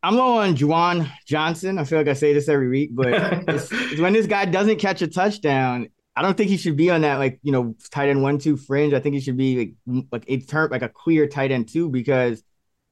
I'm 0.02 0.16
low 0.16 0.38
on 0.38 0.56
Juwan 0.56 1.10
Johnson. 1.26 1.78
I 1.78 1.84
feel 1.84 1.98
like 1.98 2.08
I 2.08 2.12
say 2.12 2.32
this 2.32 2.48
every 2.48 2.68
week, 2.68 2.90
but 2.92 3.08
it's, 3.48 3.68
it's 3.72 4.00
when 4.00 4.12
this 4.12 4.26
guy 4.26 4.44
doesn't 4.44 4.78
catch 4.78 5.00
a 5.00 5.06
touchdown, 5.08 5.88
I 6.14 6.22
don't 6.22 6.36
think 6.36 6.50
he 6.50 6.56
should 6.56 6.76
be 6.76 6.90
on 6.90 7.02
that 7.02 7.16
like 7.16 7.38
you 7.42 7.52
know 7.52 7.76
tight 7.92 8.08
end 8.08 8.22
one 8.22 8.38
two 8.38 8.56
fringe. 8.56 8.92
I 8.92 8.98
think 8.98 9.14
he 9.14 9.20
should 9.20 9.36
be 9.36 9.76
like 9.86 10.06
like 10.10 10.24
a 10.26 10.40
turn 10.40 10.70
like 10.70 10.82
a 10.82 10.88
clear 10.88 11.28
tight 11.28 11.52
end 11.52 11.68
two 11.68 11.88
because 11.88 12.42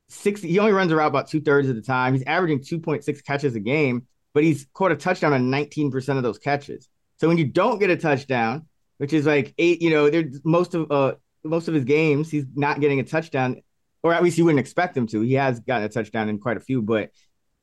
six 0.09 0.41
he 0.41 0.61
only 0.61 0.73
runs 0.73 0.93
around 0.93 1.09
about 1.09 1.29
two 1.29 1.41
thirds 1.41 1.69
of 1.69 1.75
the 1.75 1.83
time. 1.83 2.15
He's 2.15 2.23
averaging 2.23 2.63
two 2.63 2.79
point 2.79 3.05
six 3.05 3.21
catches 3.21 3.57
a 3.57 3.61
game, 3.61 4.07
but 4.33 4.45
he's 4.45 4.67
caught 4.75 4.93
a 4.93 4.97
touchdown 4.97 5.33
on 5.33 5.51
nineteen 5.51 5.91
percent 5.91 6.19
of 6.19 6.23
those 6.23 6.39
catches. 6.39 6.89
So 7.19 7.27
when 7.27 7.37
you 7.37 7.47
don't 7.47 7.81
get 7.81 7.91
a 7.91 7.97
touchdown, 7.97 8.67
which 8.99 9.13
is 9.13 9.27
like 9.27 9.55
eight, 9.59 9.83
you 9.83 9.91
know, 9.91 10.09
there's 10.09 10.41
most 10.45 10.75
of 10.75 10.91
uh 10.93 11.15
most 11.47 11.69
of 11.69 11.75
his 11.75 11.85
games 11.85 12.31
he's 12.31 12.45
not 12.55 12.81
getting 12.81 13.01
a 13.01 13.05
touchdown 13.05 13.57
or 14.03 14.15
at 14.15 14.23
least 14.23 14.39
you 14.39 14.45
wouldn't 14.45 14.61
expect 14.61 14.97
him 14.97 15.07
to. 15.09 15.21
He 15.23 15.35
has 15.35 15.59
gotten 15.61 15.85
a 15.85 15.89
touchdown 15.89 16.29
in 16.29 16.39
quite 16.39 16.57
a 16.57 16.61
few, 16.61 16.81
but 16.81 17.11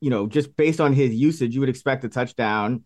you 0.00 0.10
know, 0.10 0.26
just 0.26 0.54
based 0.56 0.80
on 0.80 0.92
his 0.92 1.14
usage, 1.14 1.54
you 1.54 1.60
would 1.60 1.70
expect 1.70 2.04
a 2.04 2.08
touchdown, 2.10 2.84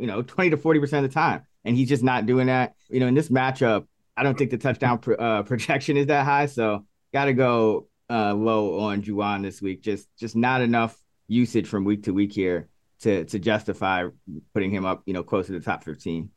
you 0.00 0.08
know, 0.08 0.22
20 0.22 0.50
to 0.50 0.56
40% 0.56 0.82
of 0.94 1.02
the 1.02 1.08
time. 1.08 1.42
And 1.64 1.76
he's 1.76 1.88
just 1.88 2.02
not 2.02 2.26
doing 2.26 2.48
that. 2.48 2.74
You 2.88 2.98
know, 2.98 3.06
in 3.06 3.14
this 3.14 3.28
matchup, 3.28 3.86
I 4.16 4.24
don't 4.24 4.36
think 4.36 4.50
the 4.50 4.58
touchdown 4.58 5.00
uh, 5.16 5.42
projection 5.44 5.96
is 5.96 6.06
that 6.06 6.24
high. 6.24 6.46
So 6.46 6.84
got 7.12 7.26
to 7.26 7.34
go 7.34 7.86
uh, 8.10 8.34
low 8.34 8.80
on 8.80 9.02
Juwan 9.02 9.42
this 9.42 9.62
week. 9.62 9.82
Just 9.82 10.08
just 10.18 10.34
not 10.34 10.60
enough 10.60 11.00
usage 11.28 11.68
from 11.68 11.84
week 11.84 12.04
to 12.04 12.12
week 12.12 12.32
here 12.32 12.68
to 13.02 13.24
to 13.26 13.38
justify 13.38 14.08
putting 14.54 14.72
him 14.72 14.84
up, 14.84 15.02
you 15.06 15.12
know, 15.12 15.22
close 15.22 15.46
to 15.46 15.52
the 15.52 15.60
top 15.60 15.84
15. 15.84 16.30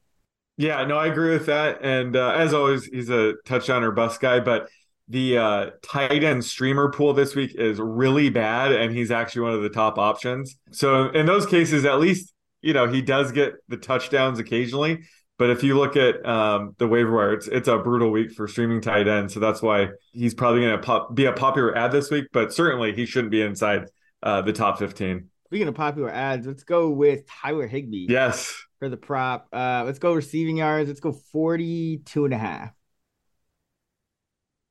Yeah, 0.58 0.84
no, 0.86 0.98
I 0.98 1.08
agree 1.08 1.32
with 1.32 1.48
that. 1.48 1.80
And 1.82 2.16
uh, 2.16 2.32
as 2.32 2.54
always, 2.54 2.86
he's 2.86 3.10
a 3.10 3.34
touchdown 3.46 3.84
or 3.84 3.92
bust 3.92 4.22
guy, 4.22 4.40
but 4.40 4.70
the 5.08 5.38
uh, 5.38 5.70
tight 5.82 6.24
end 6.24 6.46
streamer 6.46 6.92
pool 6.92 7.14
this 7.14 7.36
week 7.36 7.56
is 7.56 7.80
really 7.80 8.30
bad, 8.30 8.72
and 8.72 8.94
he's 8.94 9.12
actually 9.12 9.42
one 9.42 9.54
of 9.54 9.62
the 9.64 9.70
top 9.70 9.98
options. 9.98 10.58
So 10.72 11.10
in 11.10 11.26
those 11.26 11.46
cases, 11.46 11.84
at 11.86 12.00
least 12.00 12.34
you 12.62 12.74
know 12.74 12.88
he 12.88 13.02
does 13.02 13.32
get 13.32 13.54
the 13.70 13.78
touchdowns 13.78 14.40
occasionally. 14.40 15.00
But 15.40 15.50
if 15.50 15.64
you 15.64 15.76
look 15.76 15.96
at 15.96 16.24
um, 16.24 16.76
the 16.78 16.88
waiver 16.88 17.16
wire, 17.16 17.34
it's 17.34 17.48
it's 17.48 17.68
a 17.68 17.80
brutal 17.80 18.12
week 18.12 18.32
for 18.34 18.48
streaming 18.48 18.80
tight 18.82 19.08
end. 19.08 19.32
So 19.32 19.40
that's 19.40 19.62
why 19.62 19.88
he's 20.14 20.36
probably 20.36 20.62
going 20.62 20.78
to 20.78 20.84
pop, 20.84 21.16
be 21.16 21.26
a 21.26 21.34
popular 21.34 21.76
ad 21.76 21.92
this 21.92 22.12
week. 22.12 22.28
But 22.32 22.54
certainly 22.54 22.94
he 22.94 23.08
shouldn't 23.08 23.32
be 23.32 23.42
inside 23.42 23.86
uh, 24.22 24.44
the 24.44 24.54
top 24.54 24.78
fifteen. 24.78 25.31
Speaking 25.52 25.68
of 25.68 25.76
popular 25.76 26.10
ads, 26.10 26.48
let's 26.48 26.64
go 26.64 26.92
with 26.92 27.28
Tyler 27.28 27.68
Higbee. 27.68 28.06
Yes. 28.08 28.56
For 28.80 28.88
the 28.88 28.96
prop. 28.96 29.50
Uh, 29.52 29.84
let's 29.86 30.00
go 30.00 30.14
receiving 30.14 30.56
yards. 30.56 30.88
Let's 30.88 31.02
go 31.02 31.12
42 31.12 32.24
and 32.24 32.34
a 32.34 32.38
half. 32.38 32.72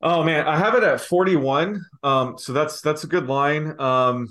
Oh 0.01 0.25
man, 0.25 0.49
I 0.49 0.57
have 0.57 0.75
it 0.77 0.83
at 0.83 1.03
41. 1.03 1.85
Um, 2.03 2.39
so 2.39 2.55
that's 2.55 2.81
that's 2.81 3.05
a 3.05 3.07
good 3.07 3.27
line. 3.27 3.79
Um, 3.79 4.29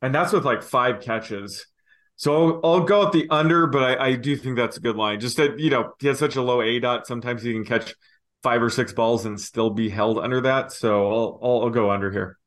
and 0.00 0.14
that's 0.14 0.32
with 0.32 0.44
like 0.44 0.62
five 0.62 1.00
catches. 1.00 1.66
So 2.14 2.32
I'll, 2.32 2.60
I'll 2.62 2.84
go 2.84 3.04
at 3.04 3.10
the 3.10 3.26
under, 3.30 3.66
but 3.66 3.82
I, 3.82 4.10
I, 4.10 4.14
do 4.14 4.36
think 4.36 4.54
that's 4.54 4.76
a 4.76 4.80
good 4.80 4.94
line. 4.94 5.18
Just 5.18 5.38
that 5.38 5.58
you 5.58 5.70
know 5.70 5.94
he 5.98 6.06
has 6.06 6.20
such 6.20 6.36
a 6.36 6.42
low 6.42 6.58
aDOT. 6.58 7.06
Sometimes 7.06 7.42
he 7.42 7.52
can 7.52 7.64
catch 7.64 7.96
five 8.44 8.62
or 8.62 8.70
six 8.70 8.92
balls 8.92 9.26
and 9.26 9.40
still 9.40 9.70
be 9.70 9.88
held 9.88 10.20
under 10.20 10.42
that. 10.42 10.70
So 10.70 11.10
I'll 11.10 11.40
I'll, 11.42 11.62
I'll 11.62 11.70
go 11.70 11.90
under 11.90 12.12
here. 12.12 12.38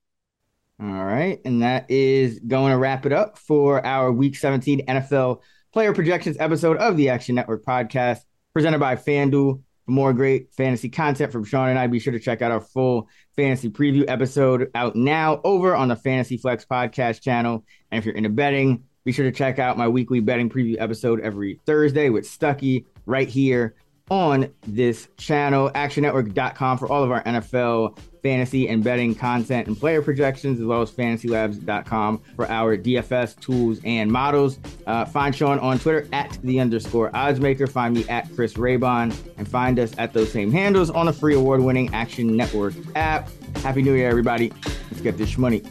All 0.79 1.05
right, 1.05 1.39
and 1.43 1.63
that 1.63 1.89
is 1.89 2.39
going 2.39 2.71
to 2.71 2.77
wrap 2.77 3.07
it 3.07 3.11
up 3.11 3.39
for 3.39 3.83
our 3.83 4.11
Week 4.11 4.35
17 4.35 4.85
NFL 4.85 5.41
player 5.73 5.91
projections 5.91 6.37
episode 6.39 6.77
of 6.77 6.97
the 6.97 7.09
Action 7.09 7.33
Network 7.33 7.65
podcast, 7.65 8.19
presented 8.53 8.79
by 8.79 8.95
FanDuel. 8.95 9.61
For 9.85 9.91
more 9.91 10.13
great 10.13 10.53
fantasy 10.53 10.89
content 10.89 11.31
from 11.31 11.45
Sean 11.45 11.69
and 11.69 11.79
I, 11.79 11.87
be 11.87 11.97
sure 11.99 12.13
to 12.13 12.19
check 12.19 12.41
out 12.41 12.51
our 12.51 12.61
full 12.61 13.07
fantasy 13.35 13.69
preview 13.69 14.03
episode 14.07 14.69
out 14.75 14.95
now 14.95 15.39
over 15.43 15.75
on 15.75 15.87
the 15.87 15.95
Fantasy 15.95 16.37
Flex 16.37 16.65
podcast 16.65 17.21
channel. 17.21 17.65
And 17.89 17.97
if 17.97 18.05
you're 18.05 18.15
into 18.15 18.29
betting, 18.29 18.83
Be 19.07 19.13
sure 19.13 19.23
to 19.23 19.31
check 19.31 19.57
out 19.57 19.77
my 19.77 19.87
weekly 19.87 20.19
betting 20.19 20.49
preview 20.49 20.75
episode 20.77 21.21
every 21.21 21.61
Thursday 21.65 22.09
with 22.09 22.25
Stuckey 22.25 22.83
right 23.05 23.29
here 23.29 23.73
on 24.09 24.51
this 24.65 25.07
channel, 25.17 25.69
actionnetwork.com 25.71 26.77
for 26.77 26.87
all 26.91 27.03
of 27.03 27.11
our 27.11 27.23
NFL 27.23 27.97
fantasy 28.23 28.67
and 28.67 28.83
betting 28.83 29.15
content 29.15 29.67
and 29.67 29.79
player 29.79 30.01
projections, 30.01 30.59
as 30.59 30.65
well 30.65 30.81
as 30.81 30.91
fantasylabs.com 30.91 32.21
for 32.35 32.49
our 32.49 32.77
DFS 32.77 33.39
tools 33.39 33.79
and 33.83 34.11
models. 34.11 34.59
Uh, 34.85 35.05
find 35.05 35.35
Sean 35.35 35.59
on 35.59 35.79
Twitter 35.79 36.07
at 36.11 36.37
the 36.43 36.59
underscore 36.59 37.09
oddsmaker. 37.11 37.69
Find 37.69 37.95
me 37.95 38.07
at 38.09 38.33
Chris 38.35 38.55
Raybon 38.55 39.15
and 39.37 39.47
find 39.47 39.79
us 39.79 39.93
at 39.97 40.13
those 40.13 40.31
same 40.31 40.51
handles 40.51 40.89
on 40.89 41.05
the 41.05 41.13
free 41.13 41.35
award 41.35 41.61
winning 41.61 41.93
Action 41.93 42.35
Network 42.35 42.73
app. 42.95 43.29
Happy 43.57 43.81
New 43.81 43.93
Year, 43.93 44.09
everybody. 44.09 44.51
Let's 44.89 45.01
get 45.01 45.17
this 45.17 45.37
money. 45.37 45.63